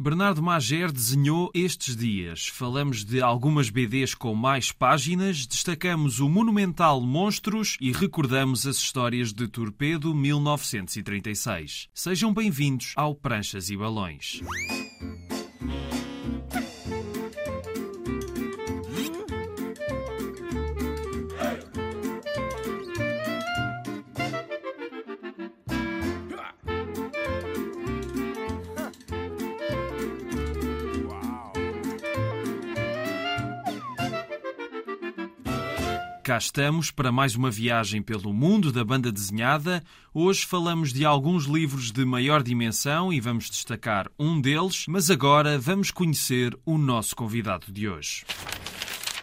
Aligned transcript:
Bernardo 0.00 0.40
Mager 0.40 0.92
desenhou 0.92 1.50
estes 1.52 1.96
dias. 1.96 2.46
Falamos 2.46 3.04
de 3.04 3.20
algumas 3.20 3.68
BDs 3.68 4.14
com 4.14 4.32
mais 4.32 4.70
páginas, 4.70 5.44
destacamos 5.44 6.20
o 6.20 6.28
monumental 6.28 7.00
Monstros 7.00 7.76
e 7.80 7.90
recordamos 7.90 8.64
as 8.64 8.76
histórias 8.76 9.32
de 9.32 9.48
Torpedo 9.48 10.14
1936. 10.14 11.88
Sejam 11.92 12.32
bem-vindos 12.32 12.92
ao 12.94 13.12
Pranchas 13.12 13.70
e 13.70 13.76
Balões. 13.76 14.40
Estamos 36.38 36.92
para 36.92 37.10
mais 37.10 37.34
uma 37.34 37.50
viagem 37.50 38.00
pelo 38.00 38.32
mundo 38.32 38.70
da 38.70 38.84
banda 38.84 39.10
desenhada. 39.10 39.82
Hoje 40.14 40.46
falamos 40.46 40.92
de 40.92 41.04
alguns 41.04 41.46
livros 41.46 41.90
de 41.90 42.04
maior 42.04 42.44
dimensão 42.44 43.12
e 43.12 43.20
vamos 43.20 43.50
destacar 43.50 44.08
um 44.16 44.40
deles, 44.40 44.84
mas 44.86 45.10
agora 45.10 45.58
vamos 45.58 45.90
conhecer 45.90 46.56
o 46.64 46.78
nosso 46.78 47.16
convidado 47.16 47.72
de 47.72 47.88
hoje. 47.88 48.24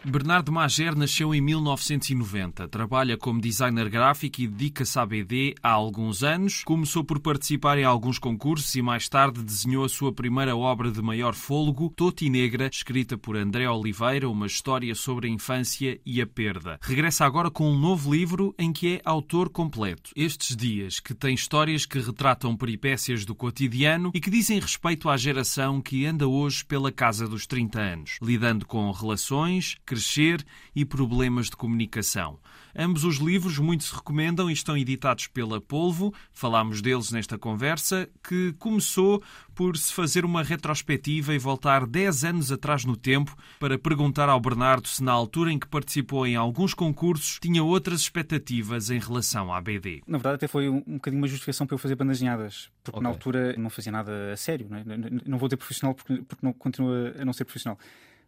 Bernardo 0.07 0.51
Mager 0.51 0.95
nasceu 0.95 1.33
em 1.33 1.41
1990. 1.41 2.67
Trabalha 2.67 3.17
como 3.17 3.41
designer 3.41 3.89
gráfico 3.89 4.39
e 4.39 4.47
dedica-se 4.47 4.99
à 4.99 5.05
BD 5.05 5.55
há 5.63 5.71
alguns 5.71 6.21
anos. 6.21 6.63
Começou 6.63 7.03
por 7.03 7.19
participar 7.19 7.79
em 7.79 7.83
alguns 7.83 8.19
concursos 8.19 8.75
e 8.75 8.83
mais 8.83 9.09
tarde 9.09 9.43
desenhou 9.43 9.83
a 9.83 9.89
sua 9.89 10.13
primeira 10.13 10.55
obra 10.55 10.91
de 10.91 11.01
maior 11.01 11.33
fôlego, 11.33 11.91
Toti 11.95 12.29
Negra, 12.29 12.69
escrita 12.71 13.17
por 13.17 13.35
André 13.35 13.67
Oliveira, 13.67 14.29
uma 14.29 14.45
história 14.45 14.93
sobre 14.93 15.27
a 15.27 15.31
infância 15.31 15.99
e 16.05 16.21
a 16.21 16.27
perda. 16.27 16.77
Regressa 16.83 17.25
agora 17.25 17.49
com 17.49 17.67
um 17.67 17.77
novo 17.77 18.13
livro 18.13 18.53
em 18.59 18.71
que 18.71 18.97
é 18.97 19.01
autor 19.03 19.49
completo. 19.49 20.11
Estes 20.15 20.55
dias, 20.55 20.99
que 20.99 21.15
tem 21.15 21.33
histórias 21.33 21.83
que 21.83 21.99
retratam 21.99 22.55
peripécias 22.55 23.25
do 23.25 23.33
cotidiano 23.33 24.11
e 24.13 24.21
que 24.21 24.29
dizem 24.29 24.59
respeito 24.59 25.09
à 25.09 25.17
geração 25.17 25.81
que 25.81 26.05
anda 26.05 26.27
hoje 26.27 26.63
pela 26.63 26.91
casa 26.91 27.27
dos 27.27 27.47
30 27.47 27.79
anos, 27.79 28.17
lidando 28.21 28.67
com 28.67 28.91
relações, 28.91 29.77
crescer 29.95 30.45
e 30.75 30.83
problemas 30.83 31.49
de 31.49 31.55
comunicação. 31.55 32.37
Ambos 32.77 33.05
os 33.05 33.15
livros 33.15 33.57
muito 33.57 33.85
se 33.85 33.95
recomendam 33.95 34.49
e 34.49 34.53
estão 34.53 34.75
editados 34.75 35.27
pela 35.27 35.61
Polvo. 35.61 36.13
Falámos 36.33 36.81
deles 36.81 37.11
nesta 37.11 37.37
conversa, 37.37 38.09
que 38.21 38.51
começou 38.59 39.23
por 39.53 39.77
se 39.77 39.93
fazer 39.93 40.25
uma 40.25 40.43
retrospectiva 40.43 41.33
e 41.33 41.37
voltar 41.37 41.87
10 41.87 42.25
anos 42.25 42.51
atrás 42.51 42.83
no 42.83 42.97
tempo 42.97 43.33
para 43.57 43.79
perguntar 43.79 44.27
ao 44.27 44.37
Bernardo 44.37 44.89
se, 44.89 45.01
na 45.01 45.13
altura 45.13 45.53
em 45.53 45.57
que 45.57 45.67
participou 45.67 46.27
em 46.27 46.35
alguns 46.35 46.73
concursos, 46.73 47.39
tinha 47.39 47.63
outras 47.63 48.01
expectativas 48.01 48.89
em 48.89 48.99
relação 48.99 49.53
à 49.53 49.61
BD. 49.61 50.01
Na 50.05 50.17
verdade, 50.17 50.35
até 50.35 50.47
foi 50.49 50.67
um, 50.67 50.83
um 50.85 50.95
bocadinho 50.95 51.21
uma 51.21 51.27
justificação 51.29 51.65
para 51.65 51.75
eu 51.75 51.79
fazer 51.79 51.95
bandas 51.95 52.17
desenhadas, 52.17 52.69
porque 52.83 52.97
okay. 52.97 53.03
na 53.03 53.09
altura 53.09 53.55
não 53.57 53.69
fazia 53.69 53.93
nada 53.93 54.33
a 54.33 54.35
sério. 54.35 54.67
Não, 54.69 54.77
é? 54.77 54.83
não 55.25 55.37
vou 55.37 55.47
ter 55.47 55.55
profissional 55.55 55.95
porque, 55.95 56.21
porque 56.23 56.45
não 56.45 56.51
continua 56.51 57.15
a 57.17 57.23
não 57.23 57.31
ser 57.31 57.45
profissional 57.45 57.79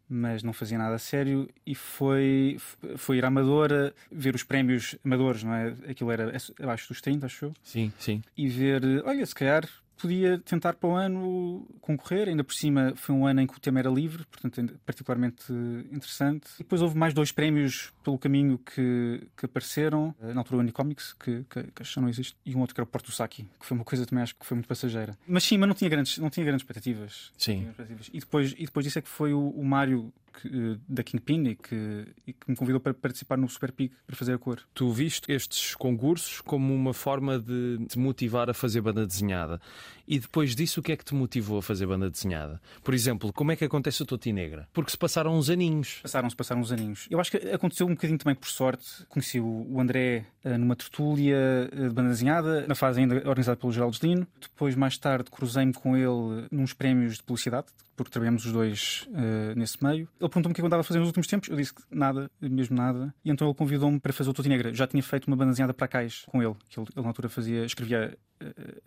mas 0.10 0.44
não 0.44 0.54
fazia 0.54 0.78
nada 0.78 0.96
a 0.96 1.00
sério 1.00 1.50
e 1.66 1.76
foi, 1.76 2.58
foi 2.96 3.18
ir 3.18 3.26
à 3.26 3.28
Amadora 3.28 3.94
ver 4.12 4.36
os 4.36 4.44
prémios 4.44 4.96
amadores, 5.04 5.44
não 5.44 5.54
é? 5.54 5.76
Aquilo 5.90 6.12
era 6.12 6.32
abaixo 6.62 6.88
dos 6.88 7.02
30, 7.02 7.26
acho 7.26 7.46
eu. 7.46 7.54
Sim, 7.64 7.92
sim. 8.00 8.22
E 8.38 8.48
ver, 8.48 8.82
olha, 9.06 9.26
se 9.26 9.36
calhar 9.36 9.68
podia 9.98 10.40
tentar 10.40 10.74
para 10.74 10.90
o 10.90 10.96
ano 10.96 11.68
concorrer. 11.82 12.30
Ainda 12.30 12.44
por 12.44 12.54
cima 12.54 12.94
foi 12.96 13.16
um 13.16 13.26
ano 13.26 13.42
em 13.42 13.48
que 13.48 13.56
o 13.56 13.60
tema 13.60 13.80
era 13.80 13.90
livre, 13.90 14.26
portanto, 14.26 14.80
particularmente 14.86 15.52
interessante. 15.92 16.48
E 16.56 16.64
depois 16.64 16.82
houve 16.82 16.98
mais 16.98 17.14
dois 17.14 17.32
prémios 17.32 17.94
pelo 18.04 18.18
caminho 18.18 18.58
que, 18.58 19.28
que 19.36 19.46
apareceram. 19.46 20.16
Eh, 20.22 20.34
na 20.34 20.42
altura, 20.42 20.58
o 20.58 20.60
Unicomics, 20.60 21.14
que, 21.14 21.46
que, 21.50 21.64
que 21.64 21.84
já 21.84 22.02
não 22.02 22.10
existe, 22.10 22.36
e 22.46 22.56
um 22.56 22.60
outro 22.60 22.76
que 22.76 22.82
era 22.82 22.88
o 22.88 22.92
Porto 22.92 23.12
Saki, 23.12 23.48
que 23.60 23.66
foi 23.66 23.76
uma 23.76 23.84
coisa 23.84 24.06
também 24.06 24.24
acho 24.24 24.36
que 24.36 24.46
foi 24.46 24.56
muito 24.56 24.68
passageira. 24.68 25.18
Mas 25.28 25.44
sim, 25.44 25.58
mas 25.58 25.68
não 25.68 25.76
tinha 25.76 25.90
grandes, 25.90 26.18
não 26.18 26.30
tinha 26.30 26.46
grandes 26.46 26.64
expectativas. 26.64 27.32
Sim. 27.38 27.62
Expectativas. 27.62 28.10
E, 28.14 28.20
depois, 28.20 28.56
e 28.58 28.66
depois 28.66 28.86
disso 28.86 29.00
é 29.00 29.02
que 29.02 29.10
foi 29.10 29.34
o, 29.34 29.50
o 29.50 29.66
Mário 29.66 30.14
que, 30.42 30.48
eh, 30.48 30.78
da 30.88 31.04
Kingpin 31.04 31.48
e 31.48 31.56
que, 31.56 32.06
e 32.28 32.34
que 32.34 32.50
me 32.50 32.56
convidou 32.56 32.80
para 32.80 32.94
participar 32.94 33.38
no 33.38 33.50
Super 33.50 33.72
Pig 33.72 33.94
para 34.06 34.16
fazer 34.16 34.34
a 34.34 34.38
cor. 34.38 34.62
Tu 34.74 34.92
viste 34.92 35.32
estes 35.32 35.76
concursos 35.76 36.42
como 36.42 36.74
uma 36.74 36.94
forma 36.94 37.40
de 37.40 37.86
te 37.88 37.98
motivar 37.98 38.50
a 38.50 38.54
fazer 38.54 38.82
banda 38.82 39.06
desenhada. 39.06 39.60
E 40.08 40.20
depois 40.20 40.56
disso, 40.56 40.80
o 40.80 40.84
que 40.84 40.94
é 40.94 40.98
que 40.98 41.04
te 41.04 41.14
motivou 41.14 41.58
a 41.58 41.62
fazer 41.62 41.86
banda 41.86 42.10
desenhada? 42.10 42.62
Por 42.82 42.94
exemplo, 42.94 43.34
como 43.34 43.52
é 43.52 43.56
que 43.56 43.66
acontece 43.66 44.02
o 44.02 44.06
Toti 44.06 44.32
Negra? 44.32 44.68
Porque 44.72 44.92
se 44.92 44.98
passaram 44.98 45.38
uns 45.38 45.50
aninhos. 45.50 46.00
Passaram-se, 46.02 46.36
passaram 46.36 46.62
uns 46.62 46.72
aninhos. 46.72 47.08
Eu 47.12 47.20
acho 47.20 47.32
que 47.32 47.38
aconteceu 47.50 47.86
um 47.86 47.92
bocadinho 47.92 48.18
também 48.18 48.36
por 48.36 48.48
sorte. 48.48 49.06
Conheci 49.10 49.40
o 49.40 49.80
André 49.80 50.26
eh, 50.46 50.58
numa 50.58 50.78
tertúlia 50.78 51.36
eh, 51.36 51.88
de 51.88 51.90
banda 51.90 52.10
desenhada, 52.10 52.66
na 52.68 52.76
fase 52.76 53.02
ainda 53.02 53.16
organizada 53.16 53.58
pelo 53.58 53.74
Geraldo 53.74 53.98
Dino. 54.00 54.26
Depois, 54.40 54.76
mais 54.76 54.98
tarde, 54.98 55.30
cruzei-me 55.30 55.74
com 55.74 55.98
ele 55.98 56.48
nos 56.52 56.74
prémios 56.74 57.18
de 57.18 57.24
publicidade, 57.24 57.68
porque 57.98 58.12
trabalhamos 58.12 58.46
os 58.46 58.54
dois 58.54 59.08
uh, 59.10 59.58
nesse 59.58 59.84
meio. 59.84 60.08
Ele 60.20 60.30
perguntou-me 60.30 60.52
o 60.52 60.56
que 60.56 60.62
eu 60.62 60.66
andava 60.66 60.82
a 60.82 60.84
fazer 60.84 61.00
nos 61.00 61.08
últimos 61.08 61.28
tempos. 61.28 61.50
Eu 61.50 61.58
disse 61.58 61.74
que 61.74 61.82
nada, 61.92 62.30
mesmo 62.40 62.78
nada. 62.78 63.14
E 63.26 63.32
então 63.32 63.48
ele 63.48 63.56
convidou-me 63.56 64.00
para 64.00 64.14
fazer 64.14 64.30
o 64.30 64.34
Toti 64.34 64.48
Negra. 64.48 64.74
Já 64.74 64.86
tinha 64.86 65.02
feito 65.02 65.26
uma 65.26 65.36
bandazinhada 65.36 65.74
para 65.74 65.88
Cais 65.88 66.24
com 66.28 66.42
ele, 66.42 66.56
que 66.70 66.80
ele, 66.80 66.88
ele 66.96 67.02
na 67.02 67.10
altura 67.10 67.28
fazia, 67.28 67.66
escrevia 67.66 68.16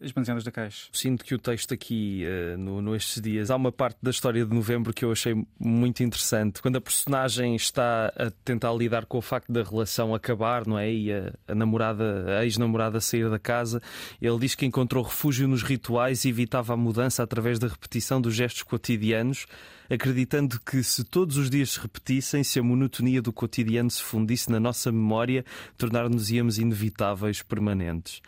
as 0.01 0.13
bandazinhadas 0.13 0.45
da 0.45 0.51
Cais. 0.51 0.89
Sinto 0.93 1.25
que 1.25 1.35
o 1.35 1.39
texto 1.39 1.75
aqui, 1.75 2.25
uh, 2.25 2.57
no, 2.57 2.81
no 2.81 2.95
estes 2.95 3.21
dias, 3.21 3.51
há 3.51 3.57
uma 3.57 3.73
parte 3.73 3.99
da 4.03 4.11
história 4.11 4.45
de 4.45 4.55
novembro 4.55 4.93
que 4.93 5.05
eu 5.05 5.13
achei 5.13 5.35
muito 5.59 6.03
interessante. 6.03 6.63
Quando 6.63 6.77
a 6.77 6.81
personagem 6.81 7.57
está 7.57 8.13
a 8.17 8.31
tentar 8.45 8.73
lidar 8.73 9.07
com 9.07 9.19
o 9.19 9.23
facto 9.23 9.53
da 9.53 9.63
relação 9.63 10.15
acabar, 10.15 10.67
não 10.67 10.79
é? 10.79 10.93
E 10.93 11.13
a, 11.13 11.33
a 11.49 11.55
namorada, 11.55 12.39
a 12.39 12.45
ex-namorada 12.45 13.01
sair 13.01 13.29
da 13.29 13.39
casa, 13.39 13.83
ele 14.21 14.39
diz 14.39 14.55
que 14.55 14.65
encontrou 14.65 15.03
refúgio 15.03 15.49
nos 15.49 15.63
rituais 15.63 16.25
e 16.25 16.29
evitava 16.29 16.75
a 16.75 16.77
mudança 16.77 17.23
através 17.23 17.59
da 17.59 17.67
repetição 17.67 18.21
dos 18.21 18.35
gestos 18.35 18.63
cotidianos 18.63 19.47
acreditando 19.93 20.61
que 20.61 20.85
se 20.85 21.03
todos 21.03 21.37
os 21.37 21.51
dias 21.51 21.71
se 21.71 21.81
repetissem, 21.81 22.45
se 22.45 22.61
a 22.61 22.63
monotonia 22.63 23.21
do 23.21 23.33
cotidiano 23.33 23.91
se 23.91 24.01
fundisse 24.01 24.49
na 24.49 24.61
nossa 24.61 24.93
memória, 24.93 25.45
tornar-nos-íamos 25.77 26.59
inevitáveis 26.59 27.43
permanentes. 27.43 28.23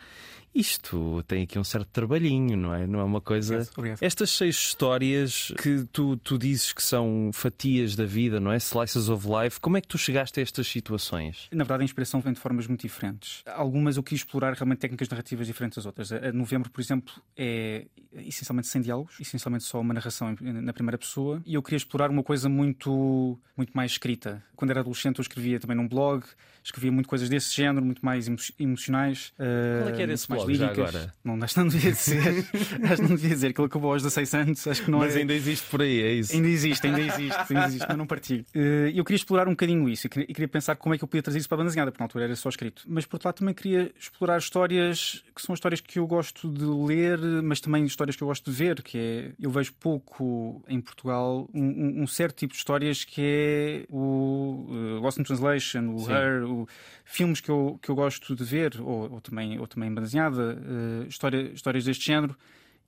Isto 0.53 1.23
tem 1.27 1.43
aqui 1.43 1.57
um 1.57 1.63
certo 1.63 1.87
trabalhinho, 1.87 2.55
não 2.55 2.73
é? 2.73 2.85
Não 2.85 2.99
é 2.99 3.03
uma 3.03 3.21
coisa. 3.21 3.55
Obrigado, 3.55 3.73
obrigado. 3.77 4.03
Estas 4.03 4.29
seis 4.29 4.55
histórias 4.55 5.51
que 5.61 5.85
tu, 5.91 6.15
tu 6.17 6.37
dizes 6.37 6.71
que 6.71 6.83
são 6.83 7.31
fatias 7.33 7.95
da 7.95 8.05
vida, 8.05 8.39
não 8.39 8.51
é? 8.51 8.57
Slices 8.57 9.09
of 9.09 9.27
life, 9.27 9.59
como 9.59 9.77
é 9.77 9.81
que 9.81 9.87
tu 9.87 9.97
chegaste 9.97 10.39
a 10.39 10.43
estas 10.43 10.67
situações? 10.67 11.47
Na 11.51 11.63
verdade, 11.63 11.81
a 11.81 11.85
inspiração 11.85 12.21
vem 12.21 12.33
de 12.33 12.39
formas 12.39 12.67
muito 12.67 12.81
diferentes. 12.81 13.41
Algumas 13.47 13.97
eu 13.97 14.03
quis 14.03 14.19
explorar 14.19 14.53
realmente 14.53 14.79
técnicas 14.79 15.09
narrativas 15.09 15.47
diferentes 15.47 15.77
das 15.77 15.85
outras. 15.85 16.11
A 16.11 16.31
Novembro, 16.31 16.69
por 16.69 16.81
exemplo, 16.81 17.13
é 17.35 17.87
essencialmente 18.13 18.67
sem 18.67 18.81
diálogos, 18.81 19.19
essencialmente 19.19 19.63
só 19.63 19.81
uma 19.81 19.93
narração 19.93 20.35
na 20.39 20.73
primeira 20.73 20.97
pessoa. 20.97 21.41
E 21.45 21.55
eu 21.55 21.63
queria 21.63 21.77
explorar 21.77 22.11
uma 22.11 22.23
coisa 22.23 22.47
muito, 22.47 23.39
muito 23.57 23.71
mais 23.73 23.93
escrita. 23.93 24.43
Quando 24.55 24.69
era 24.69 24.81
adolescente, 24.81 25.17
eu 25.17 25.23
escrevia 25.23 25.59
também 25.59 25.75
num 25.75 25.87
blog, 25.87 26.23
escrevia 26.63 26.91
muito 26.91 27.09
coisas 27.09 27.27
desse 27.27 27.55
género, 27.55 27.83
muito 27.83 28.05
mais 28.05 28.29
emocionais. 28.59 29.33
Qual 29.35 29.89
é 29.89 29.91
que 29.95 30.01
era 30.01 30.13
esse 30.13 30.27
blog? 30.27 30.42
Líricas. 30.47 30.77
agora. 30.77 31.13
Não, 31.23 31.41
acho 31.43 31.53
que 31.53 31.59
não 31.59 31.67
devia 31.67 31.91
dizer. 31.91 32.45
acho 32.83 32.95
que 32.95 33.01
não 33.01 33.15
devia 33.15 33.29
dizer. 33.29 33.47
Aquilo 33.47 33.67
acabou 33.67 33.93
aos 33.93 34.01
16 34.01 34.33
anos. 34.33 34.67
Acho 34.67 34.83
que 34.83 34.91
não 34.91 34.99
Mas 34.99 35.15
é... 35.15 35.19
ainda 35.19 35.33
existe 35.33 35.67
por 35.69 35.81
aí, 35.81 36.01
é 36.01 36.13
isso? 36.13 36.33
Ainda 36.33 36.47
existe, 36.47 36.87
ainda 36.87 37.01
existe. 37.01 37.53
ainda 37.53 37.65
existe 37.67 37.85
mas 37.87 37.97
não 37.97 38.05
partilho. 38.05 38.45
Eh, 38.53 38.91
eu 38.95 39.03
queria 39.03 39.17
explorar 39.17 39.47
um 39.47 39.51
bocadinho 39.51 39.87
isso. 39.89 40.07
E 40.07 40.09
queria 40.09 40.47
pensar 40.47 40.75
como 40.75 40.95
é 40.95 40.97
que 40.97 41.03
eu 41.03 41.07
podia 41.07 41.23
trazer 41.23 41.39
isso 41.39 41.47
para 41.47 41.55
a 41.55 41.59
banda 41.59 41.69
desenhada, 41.69 41.91
porque 41.91 42.01
na 42.01 42.05
altura 42.05 42.25
era 42.25 42.35
só 42.35 42.49
escrito. 42.49 42.83
Mas 42.87 43.05
por 43.05 43.15
outro 43.15 43.27
lado 43.27 43.35
também 43.35 43.53
queria 43.53 43.91
explorar 43.99 44.37
histórias 44.37 45.23
que 45.35 45.41
são 45.41 45.53
histórias 45.53 45.81
que 45.81 45.99
eu 45.99 46.07
gosto 46.07 46.49
de 46.49 46.65
ler, 46.65 47.19
mas 47.43 47.59
também 47.59 47.85
histórias 47.85 48.15
que 48.15 48.23
eu 48.23 48.27
gosto 48.27 48.49
de 48.49 48.55
ver. 48.55 48.81
Que 48.81 48.97
é, 48.97 49.31
eu 49.39 49.51
vejo 49.51 49.73
pouco 49.79 50.63
em 50.67 50.79
Portugal 50.81 51.49
um, 51.53 52.03
um 52.03 52.07
certo 52.07 52.37
tipo 52.37 52.53
de 52.53 52.57
histórias 52.57 53.03
que 53.03 53.21
é 53.21 53.85
o 53.89 54.67
uh, 54.69 54.99
Lost 55.01 55.17
in 55.17 55.23
Translation, 55.23 55.95
o 55.95 55.99
Sim. 55.99 56.11
Her, 56.11 56.43
o, 56.43 56.67
filmes 57.05 57.41
que 57.41 57.49
eu, 57.49 57.79
que 57.81 57.89
eu 57.89 57.95
gosto 57.95 58.35
de 58.35 58.43
ver, 58.43 58.79
ou, 58.81 59.11
ou 59.13 59.21
também, 59.21 59.59
ou 59.59 59.67
também 59.67 59.89
banda 59.89 60.01
desenhada, 60.01 60.32
uh, 60.41 61.07
história, 61.07 61.51
histórias 61.53 61.85
deste 61.85 62.05
género 62.05 62.35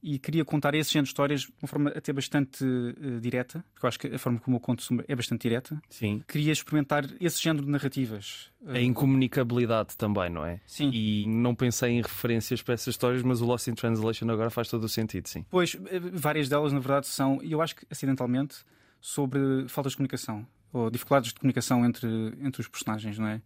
e 0.04 0.20
queria 0.20 0.46
contar 0.46 0.76
esse 0.76 0.94
género 0.94 1.06
de 1.06 1.10
histórias 1.10 1.42
de 1.42 1.54
uma 1.60 1.68
forma 1.68 1.90
até 1.90 2.14
bastante 2.14 2.64
uh, 2.64 3.20
direta, 3.20 3.66
porque 3.74 3.86
eu 3.86 3.88
acho 3.88 4.00
que 4.00 4.08
a 4.08 4.20
forma 4.20 4.40
como 4.40 4.58
eu 4.58 4.60
conto 4.60 4.84
é 5.08 5.16
bastante 5.16 5.42
direta. 5.42 5.82
Sim. 5.90 6.24
Queria 6.28 6.52
experimentar 6.52 7.06
esse 7.20 7.42
género 7.42 7.66
de 7.66 7.72
narrativas. 7.72 8.52
A 8.68 8.80
incomunicabilidade 8.80 9.98
também, 9.98 10.30
não 10.30 10.46
é? 10.46 10.60
Sim. 10.68 10.92
E 10.94 11.26
não 11.28 11.56
pensei 11.56 11.92
em 11.94 12.02
referências 12.04 12.62
para 12.62 12.76
essas 12.76 12.90
histórias, 12.90 13.24
mas 13.24 13.42
o 13.42 13.46
Lost 13.46 13.68
in 13.68 13.74
Translation 13.74 14.30
agora 14.30 14.52
faz 14.52 14.70
todo 14.70 14.84
o 14.84 14.90
sentido, 14.90 15.28
sim. 15.28 15.44
Pois, 15.50 15.76
eh, 15.88 16.00
várias 16.00 16.48
delas, 16.48 16.72
na 16.72 16.80
verdade, 16.80 17.08
são, 17.08 17.40
e 17.42 17.52
eu 17.52 17.62
acho 17.62 17.76
que 17.76 17.86
acidentalmente, 17.90 18.58
sobre 19.02 19.68
faltas 19.68 19.94
de 19.94 19.98
comunicação, 19.98 20.46
ou 20.72 20.92
dificuldades 20.92 21.34
de 21.34 21.40
comunicação 21.40 21.84
entre, 21.84 22.08
entre 22.42 22.62
os 22.62 22.68
personagens, 22.68 23.18
não 23.18 23.28
é? 23.28 23.42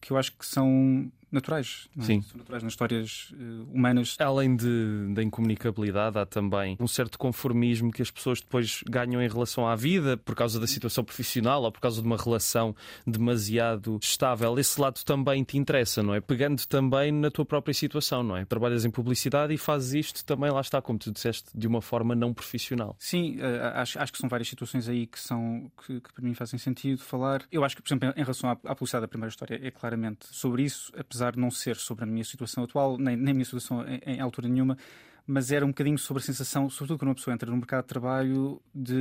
que 0.00 0.12
eu 0.12 0.16
acho 0.16 0.32
que 0.32 0.46
são 0.46 1.10
naturais. 1.30 1.88
É? 1.98 2.02
Sim. 2.02 2.22
São 2.22 2.38
naturais 2.38 2.62
nas 2.62 2.72
histórias 2.72 3.32
uh, 3.32 3.68
humanas. 3.72 4.16
Além 4.18 4.56
de, 4.56 5.12
da 5.14 5.22
incomunicabilidade, 5.22 6.18
há 6.18 6.26
também 6.26 6.76
um 6.80 6.86
certo 6.86 7.18
conformismo 7.18 7.90
que 7.90 8.02
as 8.02 8.10
pessoas 8.10 8.40
depois 8.40 8.82
ganham 8.88 9.22
em 9.22 9.28
relação 9.28 9.66
à 9.66 9.74
vida 9.76 10.16
por 10.16 10.34
causa 10.34 10.58
da 10.58 10.66
situação 10.66 11.04
profissional 11.04 11.62
ou 11.62 11.72
por 11.72 11.80
causa 11.80 12.00
de 12.00 12.06
uma 12.06 12.16
relação 12.16 12.74
demasiado 13.06 13.98
estável. 14.02 14.58
Esse 14.58 14.80
lado 14.80 15.02
também 15.04 15.44
te 15.44 15.58
interessa, 15.58 16.02
não 16.02 16.14
é? 16.14 16.20
Pegando 16.20 16.64
também 16.66 17.12
na 17.12 17.30
tua 17.30 17.44
própria 17.44 17.74
situação, 17.74 18.22
não 18.22 18.36
é? 18.36 18.44
Trabalhas 18.44 18.84
em 18.84 18.90
publicidade 18.90 19.52
e 19.52 19.58
fazes 19.58 19.94
isto 19.94 20.24
também, 20.24 20.50
lá 20.50 20.60
está, 20.60 20.80
como 20.80 20.98
tu 20.98 21.12
disseste, 21.12 21.50
de 21.54 21.66
uma 21.66 21.82
forma 21.82 22.14
não 22.14 22.32
profissional. 22.32 22.96
Sim, 22.98 23.36
uh, 23.38 23.74
acho, 23.74 23.98
acho 23.98 24.12
que 24.12 24.18
são 24.18 24.28
várias 24.28 24.48
situações 24.48 24.88
aí 24.88 25.06
que, 25.06 25.18
são, 25.18 25.70
que, 25.84 26.00
que 26.00 26.12
para 26.12 26.24
mim 26.24 26.34
fazem 26.34 26.58
sentido 26.58 27.02
falar. 27.02 27.42
Eu 27.50 27.64
acho 27.64 27.76
que, 27.76 27.82
por 27.82 27.88
exemplo, 27.88 28.12
em 28.16 28.22
relação 28.22 28.50
à, 28.50 28.52
à 28.52 28.74
publicidade 28.74 29.02
da 29.02 29.08
primeira 29.08 29.30
história, 29.30 29.60
é 29.62 29.70
claramente 29.70 30.26
sobre 30.30 30.62
isso, 30.62 30.92
apesar 30.96 31.15
de 31.18 31.38
não 31.38 31.50
ser 31.50 31.76
sobre 31.76 32.04
a 32.04 32.06
minha 32.06 32.24
situação 32.24 32.64
atual, 32.64 32.96
nem, 32.98 33.16
nem 33.16 33.30
a 33.30 33.34
minha 33.34 33.44
situação 33.44 33.84
em, 33.86 34.00
em 34.06 34.20
altura 34.20 34.48
nenhuma 34.48 34.76
mas 35.26 35.50
era 35.50 35.64
um 35.64 35.68
bocadinho 35.68 35.98
sobre 35.98 36.22
a 36.22 36.26
sensação, 36.26 36.70
sobretudo 36.70 36.98
quando 36.98 37.08
uma 37.08 37.14
pessoa 37.14 37.34
entra 37.34 37.50
no 37.50 37.56
mercado 37.56 37.82
de 37.82 37.88
trabalho, 37.88 38.60
de 38.74 38.94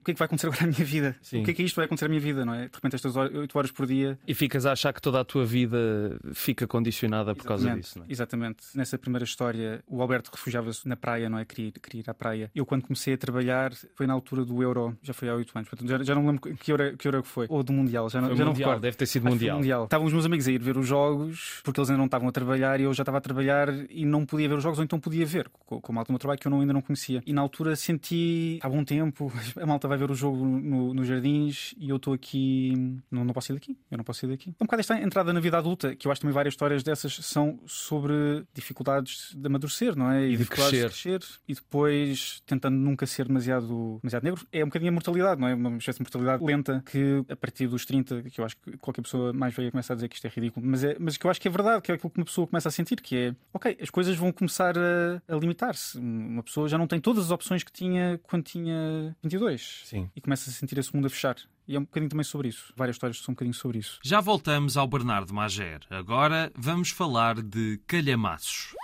o 0.00 0.04
que 0.04 0.12
é 0.12 0.14
que 0.14 0.18
vai 0.18 0.26
acontecer 0.26 0.46
agora 0.46 0.62
na 0.66 0.72
minha 0.72 0.84
vida? 0.84 1.16
Sim. 1.22 1.42
O 1.42 1.44
que 1.44 1.50
é 1.50 1.54
que 1.54 1.62
isto 1.62 1.76
vai 1.76 1.84
acontecer 1.84 2.06
na 2.06 2.10
minha 2.10 2.20
vida, 2.20 2.44
não 2.44 2.54
é? 2.54 2.68
De 2.68 2.74
repente, 2.74 2.96
estas 2.96 3.16
8 3.16 3.58
horas 3.58 3.70
por 3.70 3.86
dia. 3.86 4.18
E 4.26 4.34
ficas 4.34 4.66
a 4.66 4.72
achar 4.72 4.92
que 4.92 5.00
toda 5.00 5.20
a 5.20 5.24
tua 5.24 5.44
vida 5.44 6.18
fica 6.32 6.66
condicionada 6.66 7.34
por 7.34 7.44
causa 7.44 7.70
disso, 7.74 7.98
não 7.98 8.06
é? 8.06 8.08
Exatamente. 8.10 8.58
Nessa 8.74 8.98
primeira 8.98 9.24
história, 9.24 9.82
o 9.86 10.00
Alberto 10.00 10.30
refugiava-se 10.32 10.86
na 10.88 10.96
praia, 10.96 11.28
não 11.28 11.38
é? 11.38 11.44
Queria, 11.44 11.72
queria 11.72 12.00
ir 12.00 12.10
à 12.10 12.14
praia. 12.14 12.50
Eu, 12.54 12.64
quando 12.64 12.82
comecei 12.82 13.14
a 13.14 13.18
trabalhar, 13.18 13.72
foi 13.94 14.06
na 14.06 14.12
altura 14.14 14.44
do 14.44 14.62
Euro, 14.62 14.96
já 15.02 15.12
foi 15.12 15.28
há 15.28 15.34
8 15.34 15.52
anos, 15.56 15.68
portanto, 15.68 15.88
já, 15.88 16.02
já 16.02 16.14
não 16.14 16.22
me 16.22 16.28
lembro 16.28 16.56
que 16.56 16.72
hora, 16.72 16.96
que 16.96 17.08
hora 17.08 17.22
foi. 17.22 17.46
Ou 17.48 17.62
do 17.62 17.72
Mundial, 17.72 18.08
já 18.08 18.20
não, 18.20 18.34
já 18.34 18.44
mundial, 18.44 18.72
não 18.72 18.80
Deve 18.80 18.96
ter 18.96 19.06
sido 19.06 19.28
mundial. 19.28 19.56
mundial. 19.58 19.84
Estavam 19.84 20.06
os 20.06 20.12
meus 20.12 20.24
amigos 20.24 20.46
a 20.48 20.52
ir 20.52 20.62
ver 20.62 20.76
os 20.76 20.86
jogos, 20.86 21.60
porque 21.64 21.80
eles 21.80 21.90
ainda 21.90 21.98
não 21.98 22.06
estavam 22.06 22.28
a 22.28 22.32
trabalhar 22.32 22.80
e 22.80 22.84
eu 22.84 22.94
já 22.94 23.02
estava 23.02 23.18
a 23.18 23.20
trabalhar 23.20 23.68
e 23.90 24.04
não 24.04 24.24
podia 24.24 24.48
ver 24.48 24.56
os 24.56 24.62
jogos, 24.62 24.78
ou 24.78 24.84
então 24.84 24.98
podia 24.98 25.26
ver, 25.26 25.49
com 25.78 25.92
a 25.92 25.94
malta 25.94 26.08
do 26.08 26.12
meu 26.12 26.18
trabalho 26.18 26.40
que 26.40 26.46
eu 26.46 26.50
não, 26.50 26.60
ainda 26.60 26.72
não 26.72 26.80
conhecia. 26.80 27.22
E 27.24 27.32
na 27.32 27.40
altura 27.40 27.76
senti, 27.76 28.58
há 28.62 28.68
bom 28.68 28.82
tempo, 28.82 29.32
a 29.60 29.66
malta 29.66 29.86
vai 29.86 29.96
ver 29.96 30.10
o 30.10 30.14
jogo 30.14 30.44
nos 30.44 30.94
no 30.94 31.04
jardins 31.04 31.74
e 31.78 31.90
eu 31.90 31.96
estou 31.96 32.12
aqui, 32.14 33.00
não, 33.10 33.24
não 33.24 33.32
posso 33.32 33.52
ir 33.52 33.54
daqui, 33.54 33.78
eu 33.90 33.98
não 33.98 34.04
posso 34.04 34.26
ir 34.26 34.28
daqui. 34.30 34.50
É 34.50 34.62
um 34.62 34.66
bocado 34.66 34.80
esta 34.80 34.98
entrada 34.98 35.32
na 35.32 35.40
vida 35.40 35.58
adulta, 35.58 35.94
que 35.94 36.06
eu 36.06 36.12
acho 36.12 36.20
também 36.20 36.34
várias 36.34 36.54
histórias 36.54 36.82
dessas 36.82 37.14
são 37.14 37.60
sobre 37.66 38.44
dificuldades 38.52 39.32
de 39.36 39.46
amadurecer, 39.46 39.96
não 39.96 40.10
é? 40.10 40.26
E, 40.26 40.34
e 40.34 40.36
de 40.36 40.46
crescer. 40.46 40.70
de 40.70 40.80
crescer. 40.80 41.20
E 41.46 41.54
depois 41.54 42.42
tentando 42.46 42.76
nunca 42.76 43.06
ser 43.06 43.26
demasiado, 43.26 43.98
demasiado 44.02 44.24
negro. 44.24 44.46
É 44.50 44.64
um 44.64 44.68
bocadinho 44.68 44.90
a 44.90 44.92
mortalidade, 44.92 45.40
não 45.40 45.48
é? 45.48 45.54
Uma 45.54 45.76
espécie 45.76 45.98
de 45.98 46.04
mortalidade 46.04 46.44
lenta 46.44 46.82
que 46.90 47.24
a 47.28 47.36
partir 47.36 47.68
dos 47.68 47.84
30, 47.84 48.22
que 48.22 48.40
eu 48.40 48.44
acho 48.44 48.56
que 48.56 48.76
qualquer 48.78 49.02
pessoa 49.02 49.32
mais 49.32 49.54
velha 49.54 49.70
começa 49.70 49.92
a 49.92 49.96
dizer 49.96 50.08
que 50.08 50.16
isto 50.16 50.26
é 50.26 50.30
ridículo, 50.30 50.66
mas, 50.66 50.84
é, 50.84 50.96
mas 50.98 51.16
que 51.16 51.26
eu 51.26 51.30
acho 51.30 51.40
que 51.40 51.48
é 51.48 51.50
verdade, 51.50 51.82
que 51.82 51.92
é 51.92 51.94
aquilo 51.94 52.10
que 52.10 52.18
uma 52.18 52.24
pessoa 52.24 52.46
começa 52.46 52.68
a 52.68 52.72
sentir, 52.72 52.96
que 53.00 53.16
é, 53.16 53.34
ok, 53.52 53.76
as 53.80 53.90
coisas 53.90 54.16
vão 54.16 54.32
começar 54.32 54.76
a, 54.76 55.22
a 55.28 55.36
limitar-se 55.40 55.98
uma 55.98 56.42
pessoa 56.42 56.68
já 56.68 56.78
não 56.78 56.86
tem 56.86 57.00
todas 57.00 57.26
as 57.26 57.30
opções 57.30 57.62
que 57.62 57.72
tinha 57.72 58.20
quando 58.22 58.44
tinha 58.44 59.16
22. 59.22 59.82
Sim. 59.84 60.10
E 60.14 60.20
começa 60.20 60.50
a 60.50 60.52
sentir 60.52 60.78
esse 60.78 60.94
mundo 60.94 61.06
a 61.06 61.10
fechar. 61.10 61.36
E 61.66 61.76
é 61.76 61.78
um 61.78 61.82
bocadinho 61.82 62.10
também 62.10 62.24
sobre 62.24 62.48
isso. 62.48 62.72
Várias 62.76 62.96
histórias 62.96 63.18
são 63.18 63.32
um 63.32 63.34
bocadinho 63.34 63.54
sobre 63.54 63.78
isso. 63.78 63.98
Já 64.02 64.20
voltamos 64.20 64.76
ao 64.76 64.86
Bernardo 64.88 65.32
Mager. 65.32 65.80
Agora 65.88 66.50
vamos 66.56 66.90
falar 66.90 67.40
de 67.40 67.80
calhamaços. 67.86 68.74